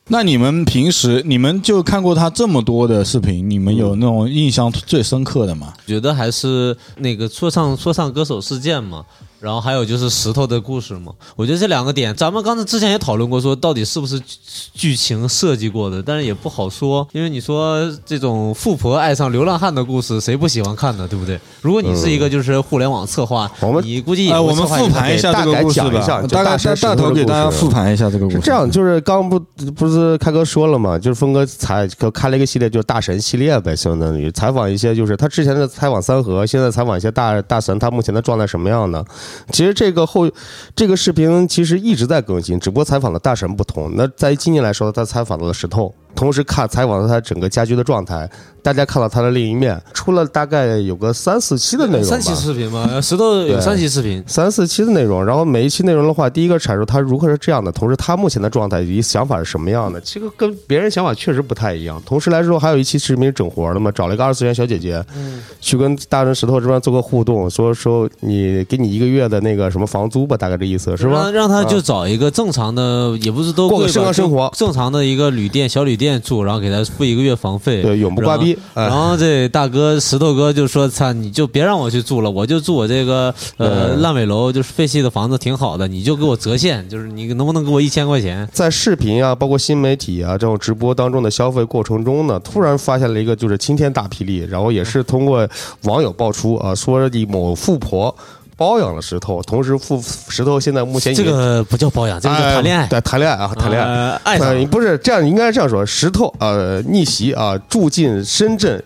[0.07, 5.73] 那你们平时你们就看过他这么多的视频，你们有那种印象最深刻的吗？
[5.87, 9.03] 觉得还是那个说唱说唱歌手事件吗，
[9.45, 11.13] 然后还有就是石头的故事嘛。
[11.35, 14.25] 我觉得这两个点，咱们刚才之前也讨论过，说到底是不是剧
[14.73, 21.07] 剧情设计过的，但是也不好说，因为你说这种富婆爱上流浪汉的故事，谁不喜欢看呢？
[21.07, 21.39] 对不对？
[21.61, 28.37] 如果你是一个就是互联网策划，我们你估计也我们复盘一下这个故事吧大概讲一下，大概大神大大头给大家复盘一下这个故事。
[28.37, 29.39] 是这样，就是刚不
[29.75, 39.05] 不是开哥说了嘛，就是峰哥采开了一个系列，就是大神系列呗，相当于采访一些，就是他之前的采访三和，现在采访一些大大神，他目前的状态什么样的？
[39.51, 40.29] 其实这个后
[40.75, 43.91] 这个视频其实一直在更新，只不过采访的大神不同。
[43.95, 45.93] 那在今年来说，他采访到了石头。
[46.15, 48.29] 同时看采访了他整个家居的状态，
[48.61, 52.03] 大家看到他的另一面，出了大概有个三四期的内容。
[52.03, 62.01] 三期视频嘛，石头有三期视频，三四期的内容，然后每一期内容的话，第一个阐述他如何是这样的，同时他目前的状态以及想法是什么样的，这个跟别人想法确实不太一样。
[62.05, 71.45] 同时来说，还有一期视频整活的嘛，找了一个二次元小姐姐，嗯去跟大人石头这边做个互动，说说你给你一个月的那个什么房租吧，大概这意思是吧让？
[71.45, 78.57] 他就找一个正常的，也不是都过个正常生活正常的一个旅店小旅店住，然后给他付一个月房费，对，永不挂逼。
[78.73, 78.95] 哎然后。
[78.95, 88.47] 然后这大哥石头哥就说：“操，你就别让我去住了，我就住我这个呃烂尾楼，就是废弃的房子，挺好的，你就给我折现，就是你能不能给我一千块钱？
[88.53, 95.47] 在视频啊，包括新媒体啊这种直播当中的消费过程中呢，突然发现了一个就是晴天大霹雳，然后也是通过
[95.83, 98.15] 网友爆出啊，说的某富婆
[98.57, 103.87] 包养了石头，同时付石头现在目前已经这个不叫包养，这个叫谈恋爱哎，对，谈恋爱啊，谈恋爱。
[103.87, 108.81] 呃爱不是这样，应该是这样说：石头呃逆袭啊，住进深圳，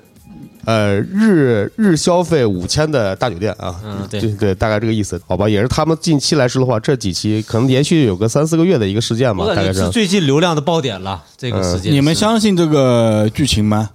[0.66, 5.48] 呃日日消费五千的大酒店啊，嗯对对对，大概这个意思，好吧？
[5.48, 9.90] 也是他们近期来说的话，这几期可能连续有个三四个月的一个事件吧，大概是是。
[9.90, 11.90] 最近流量的爆点了，这个时间是。
[11.92, 13.90] 你们相信这个剧情吗？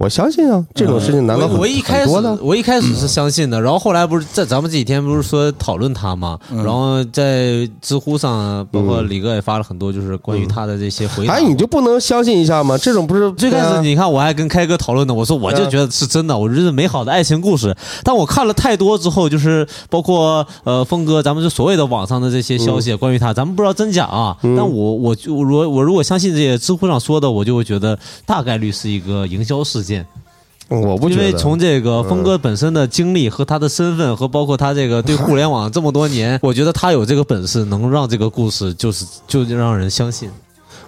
[0.00, 2.42] 我相信啊，这种事情难道我一开始很多的？
[2.42, 11.34] 我一开始是相信的，然后后来不是在咱们这几天不是说讨论他嘛，然后在知乎上，包括李哥也发了很多，就是关于他的这些回答。
[11.34, 12.78] 哎，你就不能相信一下吗？
[12.78, 17.76] 这种不是最开始你看，我还跟开哥讨论呢，我说我就觉得是真的，我觉得美好的爱情故事。
[18.02, 24.34] 但我看了太多之后，就是包括呃峰哥，咱们就所谓的网上的这些消息关于他，咱们不知道真假啊。
[24.40, 29.89] 但我我就如果我如果相信这些知乎上说的，我就会觉得大概率是一个营销事件。
[29.96, 31.38] 因为我不觉得。
[31.38, 40.30] 从这个峰哥本身的经历和他的身份，和包括他这个对互联网这么多年， 我觉得他有这个本事，能让这个故事就是就让人相信。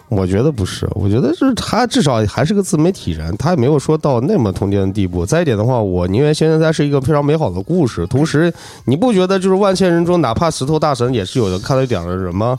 [0.08, 5.24] 我觉得不是，我觉得是他至少还是个自媒体人，他也没有说到那么通天的地步。
[5.24, 8.06] 再一点的话，我宁愿相信他是一个非常美好的故事。
[8.08, 8.52] 同时，
[8.84, 12.58] 你不觉得就是万千人中，哪怕石头大神也是有的看到一点的人吗？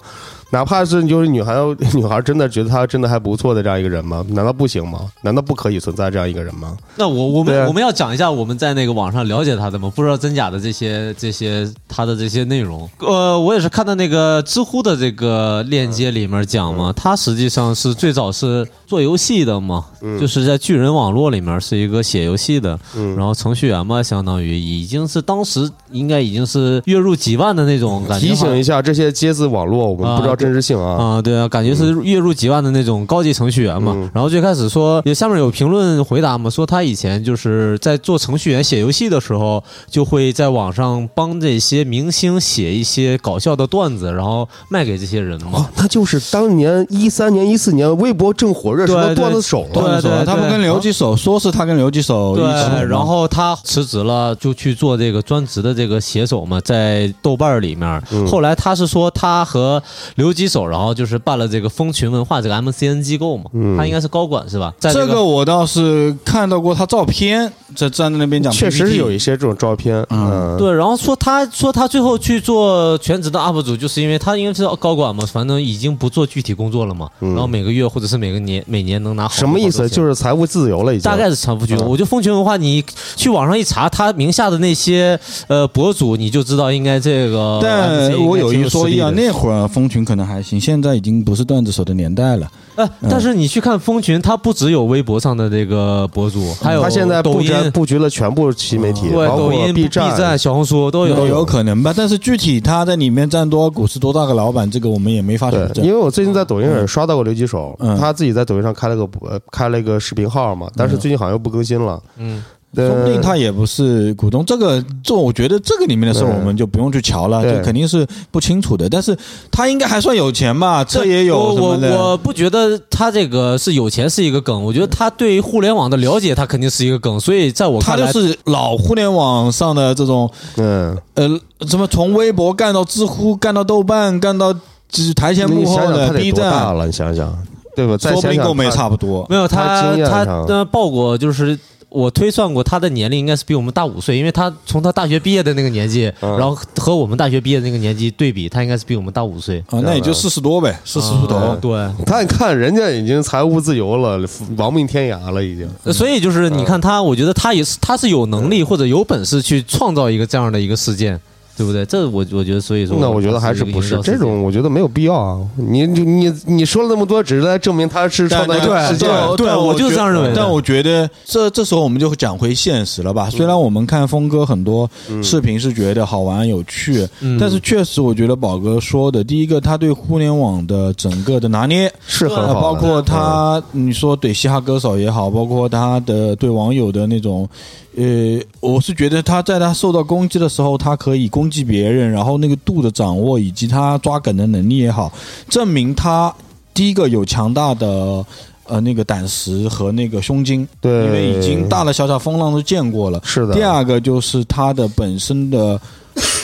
[0.54, 1.56] 哪怕是就是女孩，
[1.96, 4.24] 女孩真的觉得他真的还不错的这样一个人吗？
[4.30, 5.12] 难道不行吗？
[5.24, 6.78] 难道不可以存在这样一个人吗？
[6.96, 9.92] 那我我们我们要讲一下我们在那个网上了解他的吗？
[9.96, 12.88] 不知道真假的这些这些他的这些内容。
[13.00, 19.86] 呃，我也是看到那个知乎的这个链接里面讲嘛，他实际上是最早是做游戏的嘛，
[20.22, 22.80] 就是在巨人网络里面是一个写游戏的，
[23.18, 28.28] 然后程序员嘛，相当于已经是当时应该已经是月入几万的那种感觉。
[28.28, 31.02] 提醒一下这些街子网络，我们不知道真实性啊。
[31.02, 33.94] 啊、对啊，感觉是月入几万的那种高级程序员嘛。
[33.96, 45.52] 嗯然后最开始说，也下面有评论回答嘛，说他以前就是在做程序员写游戏的时候，就会在网上帮这些明星写一些搞笑的段子，然后卖给这些人嘛。
[45.54, 49.68] 哦，他就是当年一三年、一四年微博正火热时的对对段子手。
[49.74, 58.04] 段子手，他们跟刘几手说是他跟刘几手一对起，，然后他辞职了，就去做这个专职的这个写手嘛，在豆瓣儿里面。
[58.12, 59.82] 嗯后来他是说他和
[60.16, 64.74] 刘吉手，然后就是办了这个风群文化这个 MCN 机构嘛，嗯他应该是高管是吧？
[64.80, 79.88] 在这个个我倒是看到过他照片，在站在那边讲确实是有一些这种照片，嗯，对，然后说他说他最后去做全职的 UP 主，就是因为他因为是高管嘛，反正已经不做具体工作了嘛，然后每个月或者是每个年每年能拿好什么意思？
[79.90, 81.04] 就是是财务自由了，已经。
[81.04, 81.80] 大概是财富自由。
[81.80, 82.84] 嗯我觉得风群文化，你
[83.16, 87.60] 去网上一查，他名下的那些呃博主，你就知道应该这个。
[87.62, 92.52] 但我有一说一啊，那会儿蜂群可能还行，现在已经不是段子手的年代了。
[92.76, 101.14] 呃，但是你去看风群，他不只有微博上的这个博主，还有他现在布抖音、局布局了全部新媒体，对包括抖音、B 站、小红书都有。
[101.14, 105.92] 都有可能吧，但是具体他在里面占多少股是多大个老板，这个我们也没法证因。
[105.92, 112.02] 为我最近在抖音上也刷到过刘吉手，嗯他自己在抖音上开了个呃开了一个视频号嘛，但是最近好像又不更新了。
[112.18, 112.44] 嗯，呃
[112.76, 118.90] 说不定他也不是股东，这个这我觉得这个里面的事儿我们就不用去瞧了，对这肯定是不清楚的。
[118.90, 119.16] 但是
[119.52, 121.98] 他应该还算有钱吧，这也有我我什么的。
[121.98, 127.20] 我不觉得他这个是有钱是一个梗，我觉得他对于互联网的了解，他肯定是一个梗。
[127.20, 131.28] 所以在我看来，他就是老互联网上的这种嗯，呃，
[131.68, 136.86] 什么从微博干到知乎，干到豆瓣，干到就是台前幕你后的 B 站，大了？
[136.86, 137.36] 你想想，
[137.76, 137.98] 对吧？
[137.98, 139.26] 再说不想想定跟我们也差不多。
[139.30, 141.58] 没有他他呃报过，就是
[141.94, 149.60] 我推算过他的年龄应该是比我们大五岁，因为他从他大学毕业的那个年纪，嗯然后和我们大学毕业的那个年纪对比，他应该是比我们大五岁。
[149.68, 151.36] 啊，那也就四十多呗，四十出头。
[151.36, 151.72] 啊对，
[152.06, 154.20] 他你看人家已经财务自由了，
[154.58, 155.70] 亡命天涯了，已经。
[155.84, 161.20] 呃所以就是你看他，我觉得他也是他是有能力或者有本事去创造一个这样的一个事件，
[161.56, 161.86] 对不对？
[161.86, 165.40] 这我我觉得，所以说，那我觉得还是不是这种，我觉得没有必要啊。
[165.56, 169.10] 你你你你说了那么多，只是来证明他是创造一个事件。
[169.38, 173.30] 对我就是这样认为但我觉得这这时候我们就讲回现实了吧。
[173.30, 174.90] 虽然我们看峰哥很多
[175.22, 187.48] 视频是觉得好玩有趣，嗯但是确实我觉得宝哥说的，第一个他对互联网的整个的拿捏是很好包括他你说对嘻哈歌手也好，包括他的对网友的那种。
[187.96, 195.12] 呃，我是觉得他在他受到攻击的时候，他可以攻击别人，然后那个度的掌握以及他抓梗的能力也好，
[195.50, 196.34] 证明他
[196.74, 198.26] 第一个有强大的
[198.66, 203.22] 呃那个胆识和那个胸襟，对因为已经大大小小风浪都见过了。
[203.24, 203.54] 是的。
[203.54, 205.80] 第二个就是他的本身的，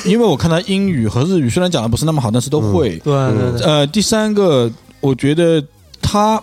[0.05, 2.97] 因为我看他英语和日语虽然讲的不是那么好，但是都会。
[2.97, 4.69] 对对对，呃，第三个，
[4.99, 5.63] 我觉得
[6.01, 6.41] 他，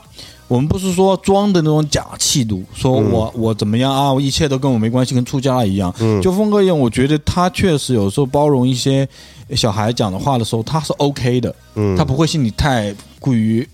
[0.49, 5.93] 我们不是说装的那种假气度，说我、我怎么样啊，我一切都跟我没关系，跟出家一样。
[6.01, 9.09] 嗯就峰哥一样，我觉得他确实有时候包容一些
[9.55, 13.67] 小孩讲的话的时候，他是 OK 的，嗯他不会心里太过于。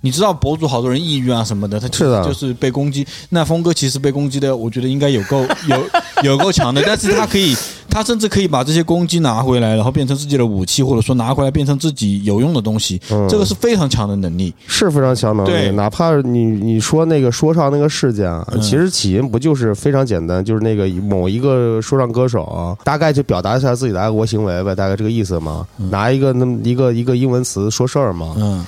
[0.00, 3.06] 你知道博主好多人抑郁啊什么的，他是的就是被攻击。
[3.30, 5.90] 那峰哥其实被攻击的，我觉得应该有够有
[6.22, 7.56] 有够强的，但是他可以
[7.88, 14.54] 他甚至可以把这些攻击拿回来，然后变成自己的武器，或者说拿回来变成自己有用的东西，嗯这个是非常强的能力。
[14.66, 28.64] 是非常强能力，对哪怕你你说那个说唱那个事件啊，嗯其实起因不就是非常简单，就是那个某一个说唱歌手啊，大概就表达一下自己的爱国行为呗，大概这个意思嘛，拿一个那么一个一个英文词说事儿嘛，嗯，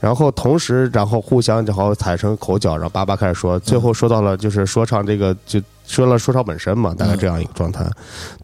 [0.00, 5.60] 然后同时然后互相然后踩成口角，然后叭叭开始说，最后说到了就是说唱这个就。
[5.90, 7.84] 说了说唱本身嘛，大概这样一个状态。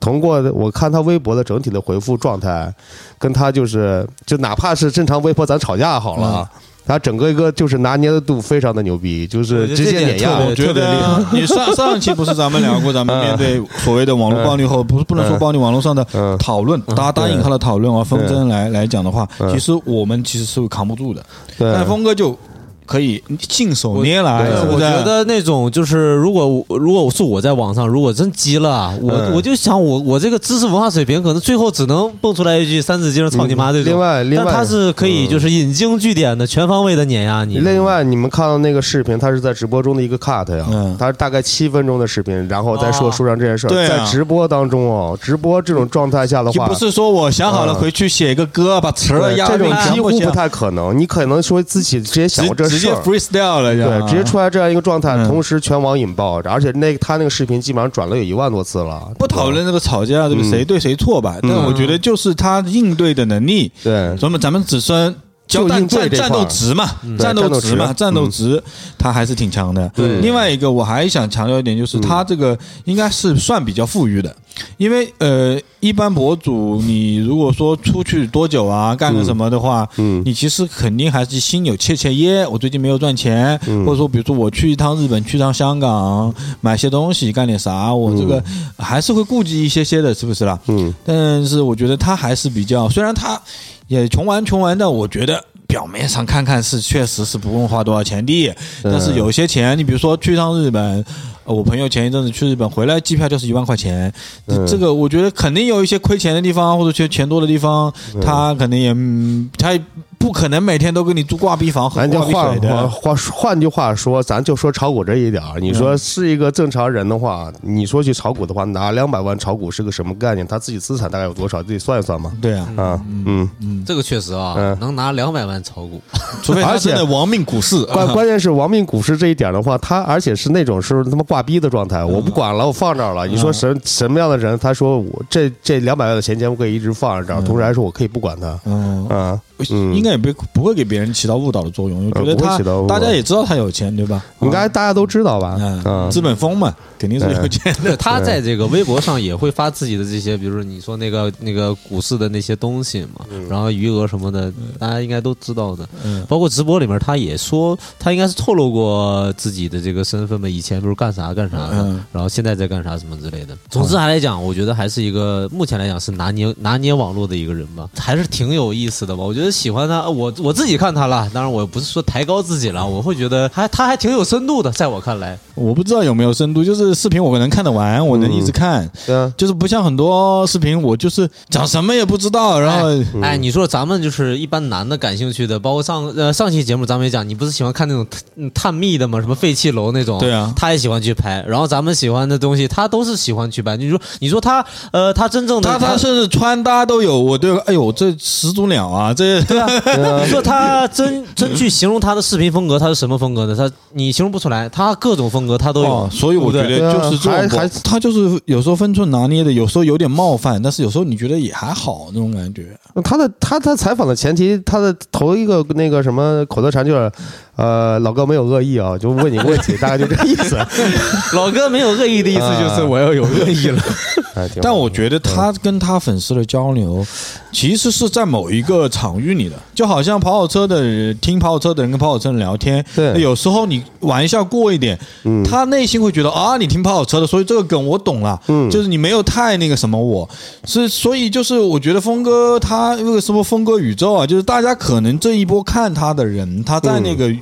[0.01, 2.75] 通过我看他微博的整体的回复状态，
[3.21, 6.51] 跟他就是就哪怕是正常微博咱吵架好了，
[6.87, 10.39] 他整个一个就是拿捏的度非常的牛逼，就是直接碾压。
[10.39, 16.37] 我觉得你上 上一期不是咱们聊过，咱们面对所谓的网络暴力后，不是不能说暴力，网络上的嗯。
[16.39, 19.53] 讨论，打打引号的讨论啊，纷争来来讲的话，嗯。
[19.53, 21.23] 其实我们其实是扛不住的，
[21.59, 21.73] 对。
[21.73, 22.39] 但峰哥就
[22.87, 24.85] 可以信手拈来，是不是？
[24.85, 33.93] 我觉得那种就是，如果我如果是我在网上，如果真急了，我、嗯我就想我我这个知识文化水平，可能最后只能蹦出来一句“三字经”“操你妈”这种。
[33.93, 37.59] 另外另外但他是可以就是引经据典的，全方位的碾压你。
[37.59, 43.71] 另外，你们看到那个视频，他是在直播中的一个 cut 呀，嗯他是大概七分钟的视频，然后再说哦说唱这件事儿。
[43.71, 50.97] 对啊在直播当中哦，直播这种状态下的话，就不是说我想好了嗯回去写一个歌，把词儿对押韵这种几乎不太可能。
[50.97, 53.03] 你可能说自己直接想这事儿。
[53.03, 55.29] freestyle 了，对，直接出来这样一个状态，嗯。
[55.29, 59.11] 同时全网引爆，而且那他那个视频基本上转了有一万多次了。
[59.19, 65.15] 不讨论这个吵架这个谁对谁错吧，但我觉得就是他应对的能力，对，咱们咱们只算
[65.57, 68.63] 就战战斗值嘛，战斗值嘛，战战斗值
[68.99, 69.89] 他还是挺强的。
[69.95, 74.35] 对另外一个我还想强调一点，就是他这个应该是算比较富裕的，
[74.77, 82.47] 因为呃，一般博主你如果说出去多久啊，干个什么的话，嗯你其实肯定还是心有切切耶。
[82.47, 88.43] 我最近没有赚钱，嗯或者说比如说我去一趟日本，去一趟香港，买些东西，干点啥，我这个
[88.79, 90.59] 还是会顾及一些些的，是不是啦？
[90.67, 93.41] 嗯，但是我觉得他还是比较，虽然他
[93.89, 101.05] 也穷玩穷玩，的我觉得表面上看看是确实是不用花多少钱的，但是有些钱，你比如说去趟日本。
[101.45, 104.13] 呃我朋友前一阵子去日本回来，机票就是一万块钱。
[104.47, 109.81] 嗯这个我觉得肯定有一些亏钱的地方，或者缺钱多的地方，他肯定也嗯他也
[110.19, 112.89] 不可能每天都给你住挂壁房喝挂壁咱就换水的。
[112.89, 115.61] 换换换句话说，咱就说炒股这一点儿。
[115.61, 120.47] 你说是一个正常人的话，你说去炒股的话，拿两百万炒股是个什么概念？
[120.47, 121.63] 他自己资产大概有多少？
[121.63, 122.33] 自己算一算嘛。
[122.41, 123.49] 对啊，啊，嗯，
[123.87, 126.01] 这个确实啊，嗯能拿两百万炒股，
[126.43, 127.85] 除非他而且真的亡命股市。
[127.87, 133.27] 关 关键是亡命股市这一点的话，他而且是那种是他妈挂逼的状态，我不管了，我放这儿了。
[133.27, 134.59] 你说什什么样的人？
[134.59, 138.59] 他说我这这两百万的闲钱我可以一直放在这儿，同时还说我可以不管他。
[138.65, 142.07] 嗯，啊，嗯应该也不不会给别人起到误导的作用。
[142.07, 144.25] 我觉得他大家也知道他有钱，对吧？
[144.43, 145.57] 应该大家都知道吧？
[145.59, 147.97] 嗯，嗯，资本风嘛，肯定是有钱的。
[147.97, 155.89] 他在这个微博上也会发自己的这些，比如说你说那个那个股市的那些东西嘛，然后余额什么的，大家应该都知道的。
[156.05, 163.57] 嗯包括直播里面，他也说他应该是透露过自己的这个身份嘛，以前比如干啥干啥的，嗯然后现在在干啥什么之类的。
[163.71, 169.23] 总之还来讲，我觉得还是一个目前来讲是拿捏拿捏网络的一个人吧，还是挺有意思的吧。
[169.23, 175.39] 我觉得喜欢他，我我自己看他了，当然我不是说抬高自己了，我会觉得还他还挺有深度的，在我看来。
[175.57, 189.21] 我不知道有没有深度，就是视频我能看得完，我能一直看，对啊，就是不像很多视频，我就是讲什么也不知道，然后嗯哎，你说咱们就是一般男的感兴趣的，包括上呃上期节目咱们也讲，你不是喜欢看那种探探秘的吗？
[189.21, 191.43] 什么废弃楼那种，对啊他也喜欢去拍。
[191.49, 193.77] 然后咱们喜欢的东西，他都是喜欢去拍。
[193.77, 199.67] 你说你说他呃，他真正的他他甚至穿搭都有，我对，哎呦，这始祖鸟啊，这对啊，
[200.23, 203.57] 你说他真真去形容他的视频风格，他是什么风格的？
[203.57, 205.89] 他你形容不出来，他各种风格他都有。
[205.91, 212.75] 哦，所以我觉得就是这种还还他就是有时候分寸拿捏的，有时候有点冒犯，但是有时候你觉得也还好那种感觉。
[213.05, 217.13] 他的他他采访的前提，他的头一个那个什么口头禅就是，
[217.57, 220.57] 呃，老哥没有恶意啊，就问你个问题，大概就这意思。
[221.35, 223.83] 老哥没有恶意的意思，就是我要有恶意了。
[224.61, 227.05] 但我觉得他跟他粉丝的交流，
[227.51, 240.29] 其实是在某一个场域里的，就好像跑跑车的人听跑跑车的人跟跑跑车的人聊天，对有时候你玩笑过一点，嗯他内心会觉得啊，你听跑跑车的，所以这个梗我懂了，嗯就是你没有太那个什么我，
[240.67, 247.35] 是所以就是我觉得峰哥他那个什么峰哥宇宙啊，就是大家可能这一波看他的人，他在那个。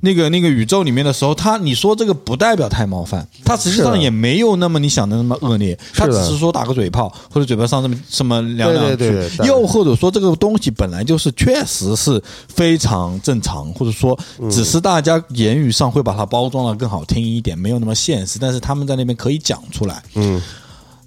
[0.00, 14.18] 那个那个宇宙里面的时候，他你说这个不代表太冒犯，他实际上也没有那么你想的那么恶劣，他只是说打个嘴炮或者嘴巴上这么这么两两句，又或者说这个东西本来就是确实是非常正常，或者说
[14.50, 20.02] 只是大家言语上会把它包装的更好听一点，没有那么现实，但是他们在那边可以讲出来。
[20.14, 20.40] 嗯，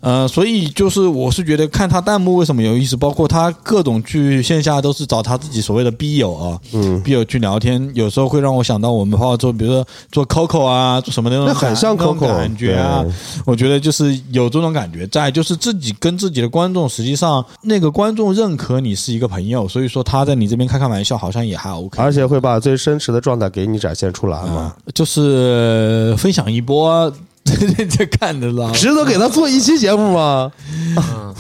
[0.01, 13.05] 呃，所以就是我是觉得看他弹幕为什么有意思，包括他各种去线下都是找他自己所谓的逼友啊，嗯，逼友去聊天，有时候会让我想到我们泡泡做，比如说做 Coco 啊，做什么那种那很像 Coco，感觉啊，
[13.45, 22.01] 我觉得就是有这种感觉在，就是自己跟自己的观众，实际上那个观众认可你是一个朋友，所以说他在你这边开开玩笑，好像也还 OK。
[22.01, 24.59] 而且会把最真实的状态给你展现出来嘛。
[24.59, 27.11] 啊，，就是分享一波，
[27.57, 28.71] 这这看的了。
[28.73, 30.51] 值得给他做一期节目吗？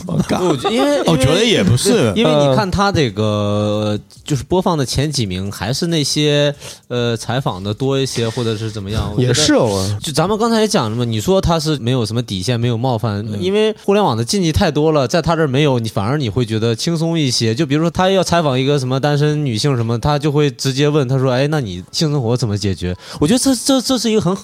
[0.07, 6.53] 我靠我因为我觉得也不是 因为嗯你看他这个就是播放的前几名，还是那些
[6.87, 9.13] 呃采访的多一些，或者是怎么样？
[9.17, 17.53] 也是哦，就咱们刚才也讲了嘛，你说他是没有什么底线，没有冒犯，嗯因为互联网的禁忌太多了，在他这儿没有，你反而你会觉得轻松一些。
[17.53, 24.35] 就比如说他要采访一个什么单身女性什么，他就会直接问他说：“哎，那你性生活怎么解决？”我觉得这这这是一个很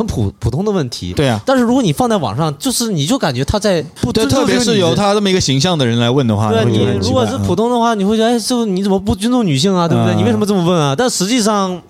[0.00, 1.12] 很很普普通的问题。
[1.12, 9.86] 对啊，但是如果你放在网上，就是你就感觉他在不，尊重特别是有他这么一个形象的人来问的话，对啊你如果是普通的话，你会觉得哎，这你怎么不尊重女性啊？
[9.86, 10.14] 对不对？
[10.14, 10.94] 嗯你为什么这么问啊？
[10.96, 11.80] 但实际上。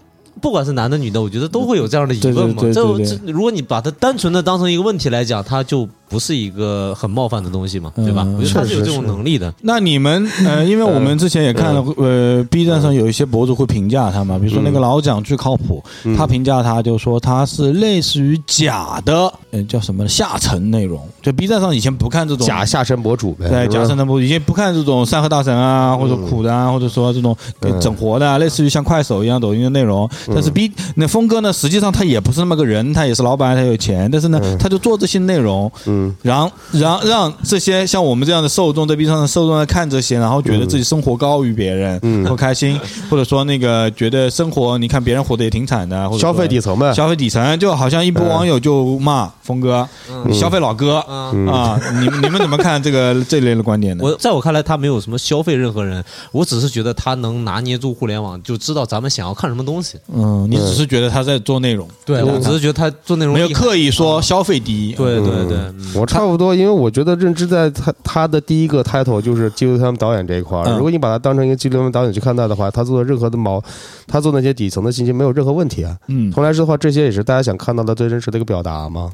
[0.40, 2.54] 不管是男的女的，我觉得都会有这样的疑问嘛。
[2.58, 8.24] 对对对这对对这，如果你把它单纯的当成一个问题来讲，它就不是一个很冒犯的东西嘛，对吧？
[8.26, 9.54] 嗯我觉得他是有这种能力的。
[9.62, 15.82] 那你们呃， 因为我们之前也看了，呃，B 站上有一些博主会评价他嘛，比如说那个老蒋最靠谱，
[16.16, 21.00] 他评价他就说他是类似于假的，呃，叫什么下沉内容。
[21.22, 30.08] 就 B 站上以前不看这种假下沉博主呗，对假神的博主，以前不看这种山河大神啊，或者苦的啊，或者说这种呃整活的啊，类似于像快手一样抖音的内容。
[30.34, 42.30] 但是 B 那峰哥呢，实际上他也不是那么个人，他也是老板，他有钱，但是呢，他就做这些内容，嗯，然后让让这些像我们这样的受众在 B 站的受众在看这些，然后觉得自己生活高于别人，嗯。
[42.30, 42.78] 不开心，
[43.10, 49.88] 或者说那个觉得生活，你看别人活得也挺惨的，或者消费底层呗，消费底层，就好像一波网友就骂峰哥，
[50.26, 51.46] 你消费老哥嗯。
[51.48, 54.04] 啊，你们你们怎么看这个这类的观点呢？
[54.04, 59.98] 我在我看来，他没有什么消费任何人，我只是觉得他能拿捏住互联网，就知道咱们想要看什么东西。
[60.14, 64.92] 嗯，你只是觉得他在做内容，对我只是觉得他做内容没有刻意说消费第一。
[64.92, 70.64] 对对对，嗯嗯我差不多，因为我觉得认知在他他的第一个 title 就是纪录片导演这一块儿。
[70.66, 73.62] 嗯如果你把他当成一个纪录片导演去看待的话，他做的任何的毛，
[74.06, 75.96] 他做那些底层的信息没有任何问题啊。
[76.08, 79.10] 嗯，同来说的话，这些也是大家想看到的最真实的一个表达嘛。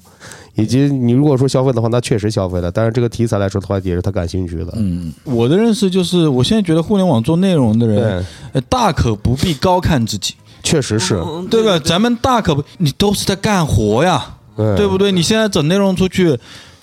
[0.55, 4.73] 以及你如果说消费的话，那确实消费了，但是这个题材来说的话，也是他感兴趣的。
[4.77, 11.79] 嗯，我的认识就是，我现在觉得互联网做内容的人，呃大可不必高看自己，确实是，嗯对吧？
[11.85, 15.13] 咱们大可不，你都是在干活呀，对对不对？
[15.13, 16.39] 你现在整内容出去，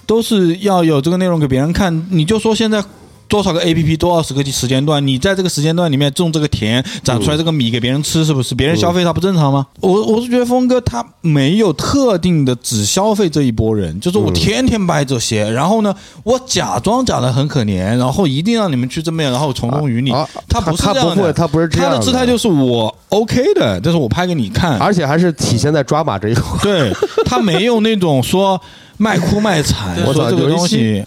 [0.06, 2.08] 都是要有这个内容给别人看。
[2.10, 2.84] 你就说现在
[3.26, 8.54] 多少个 A P P 多少十个时间段，你在这个时间段里面种这个田，长出来这个米给别人吃，是不是？
[8.54, 9.66] 别人消费它不正常吗？
[9.80, 20.12] 我我是觉得峰哥他没有特定的只消费这一波人，就是我天天拍这些，然后呢，我假装假的很可怜，然后一定让你们去这么样，然后从中于你。
[20.12, 26.60] 啊他不是这样的他不会，他不是这样他的姿态就是我 OK 的，但是我拍给你看，而且还是体现在抓马这一块。
[26.62, 26.94] 对
[27.26, 28.62] 他没有那种说
[29.04, 31.04] 卖哭卖惨，我操说这个东西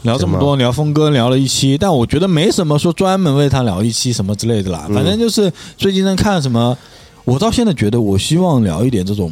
[0.00, 4.86] 聊这么多，聊峰哥聊了一期，但我觉得没什么说专门为他聊一期什么之类的啦。
[4.88, 6.74] 嗯反正就是最近在看什么，
[7.26, 9.30] 我到现在觉得我希望聊一点这种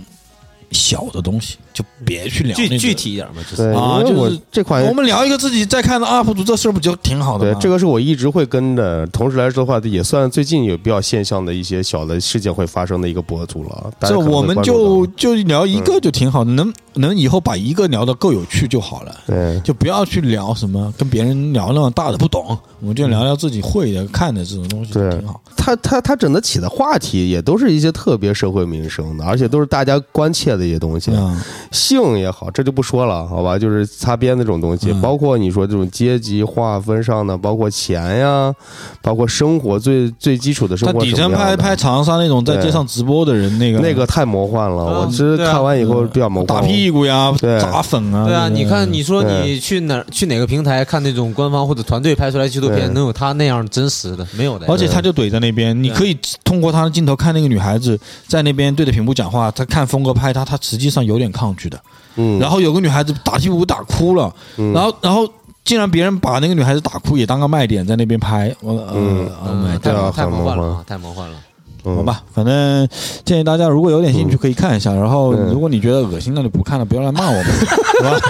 [0.71, 2.95] 小的东西，就别去聊那个具具。
[2.95, 13.91] 体一点嘛，就是，啊我就是这款我们聊一个自己在看的 UP 主，这事儿不就挺好的吗？，对这个是我一直会跟的，同时来说的话，也算最近有比较现象的一些小的事件会发生的一个博主了。
[14.01, 19.17] 这我们就就聊一个就挺好的，能能以后把一个聊得够有趣就好了。
[19.27, 25.41] 对就不要去聊什么跟别人聊那么大的不懂，我们就聊聊自己会的、看的这种东西，对挺好。
[25.57, 31.11] 他他他整得起的话题也都是一些特别社会民生的，而且都是大家关切的一些东西。
[31.13, 33.59] 嗯，性也好，这就不说了，好吧？
[33.59, 38.55] 就是擦边的这种东西，嗯包括你说这种阶级划分上的，包括钱呀，
[39.01, 46.61] 包括生活最最基础的生他底层拍拍长沙那种在街上直播的人，那个那个太魔幻了，啊我其实看完以后比较魔幻。
[46.61, 54.27] 打屁股呀、对砸粉啊，对啊，你看，你说你去哪去哪个平台看那种官方或者团队拍出来纪录片，能有他那样真实的？
[54.37, 54.67] 没有的。
[54.67, 61.81] 而且他就怼在那边，你可以通过他的镜头看那个女孩子在那边对着屏幕讲话，他看峰哥拍他，他实际上有点抗拒的。
[62.17, 64.73] 嗯，然后有个女孩子打屁股打哭了，嗯。
[64.73, 65.29] 然后然后
[65.65, 69.31] 竟然别人把那个女孩子打哭也当个卖点在那边拍，我呃嗯
[69.73, 71.37] ，Oh 对啊太魔幻了啊，太魔幻了。
[71.85, 71.97] 嗯。
[71.97, 72.89] 好，吧，反正
[73.25, 78.21] 建议大家如果有点兴趣可以看一下，然后嗯如果你觉得恶心，那就不看了，不要来骂我们， 是吧？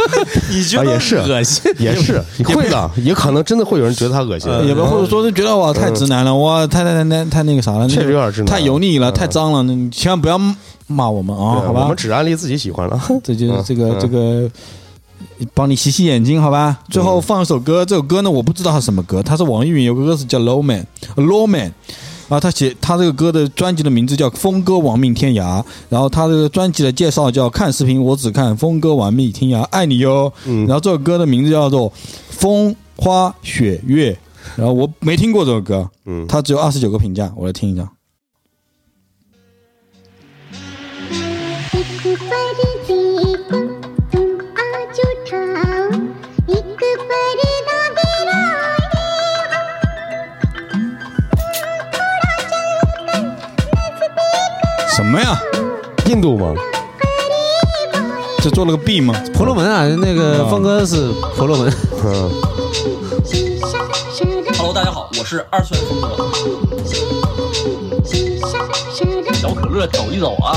[0.50, 1.72] 你觉啊也是恶心？
[1.78, 8.46] 也是会的，也可能真的会有人觉得他恶心，也不或者说是觉得哇太直男了，哇太太太太太那个啥了，那确实有点直男。
[8.46, 9.14] 太油腻了，嗯。
[9.14, 10.38] 太脏了，那你千万不要
[10.86, 11.82] 骂我们啊，好吧？
[11.82, 11.96] 我们？
[11.96, 13.00] 只安利自己喜欢了。
[13.22, 13.96] 这就是嗯这个嗯。
[14.00, 14.50] 这个
[15.54, 16.78] 帮你洗洗眼睛，好吧？
[16.90, 20.62] 最后放一首歌，这首歌呢，我不知道它什么歌，它是网易云有个歌是叫《Low
[22.34, 30.32] 后他写他这个歌的专辑的名字叫《峰哥亡命天涯》，然后他这个专辑的介绍叫“看视频我只看峰哥亡命天涯，爱你哟”。
[30.46, 31.90] 嗯然后这首歌的名字叫做
[32.30, 34.12] 《风花雪月》，
[34.56, 37.88] 然后我没听过这首歌，嗯它只有二十九个评价，我来听一下。
[55.12, 55.38] 么呀？
[56.06, 56.54] 印度吗？
[58.40, 59.14] 这做了个 B 吗？
[59.34, 61.70] 婆罗门啊，那个峰哥是婆罗门。
[62.02, 62.30] 嗯，
[64.56, 66.16] Hello，大家好，我是二次元风格，
[69.34, 70.56] 小可乐走一走啊！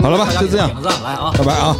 [0.00, 1.30] 好了吧就这样点，个赞来啊！
[1.36, 1.76] 拜拜啊！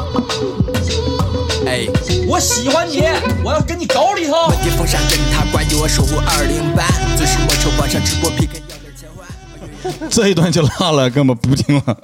[1.65, 1.87] 哎，
[2.29, 3.03] 我喜欢你，
[3.43, 4.49] 我要跟你搞里头。
[4.49, 6.85] 问天风扇跟他关于我守护二零八，
[7.17, 8.63] 最是莫愁网上直播 PK。
[10.11, 11.97] 这一段就落了，根本不听了。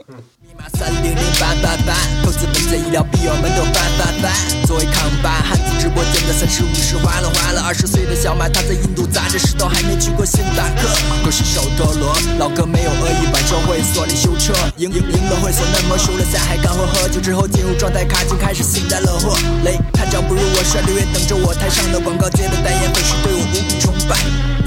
[1.64, 4.28] 密码三零零八八八，投资本在医疗比我们都发发发。
[4.66, 7.62] 作为扛把，汉字直播间的三十五十花了花了。
[7.64, 10.88] 二十岁的小马，他在印度砸着石头，还没去过星巴克。
[11.24, 14.52] 可是手陀螺，老哥没有恶意，晚上会所里修车。
[14.76, 16.84] 赢赢赢了会所嫩模，输了下还干活。
[16.84, 19.36] 喝酒之后进入状态，卡金开始幸灾乐祸。
[19.64, 21.54] 雷探长不如我帅，六月等着我。
[21.54, 24.16] 台上的广告界的代言粉丝对我无比崇拜。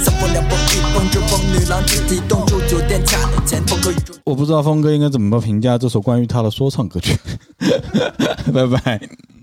[0.01, 4.13] 三风两风一风，这风女郎自己动住酒店掐了钱，风格宇宙。
[4.23, 7.17] 我不知道峰哥应该怎么评价这首关于他的说唱歌曲。
[8.53, 9.36] 拜拜。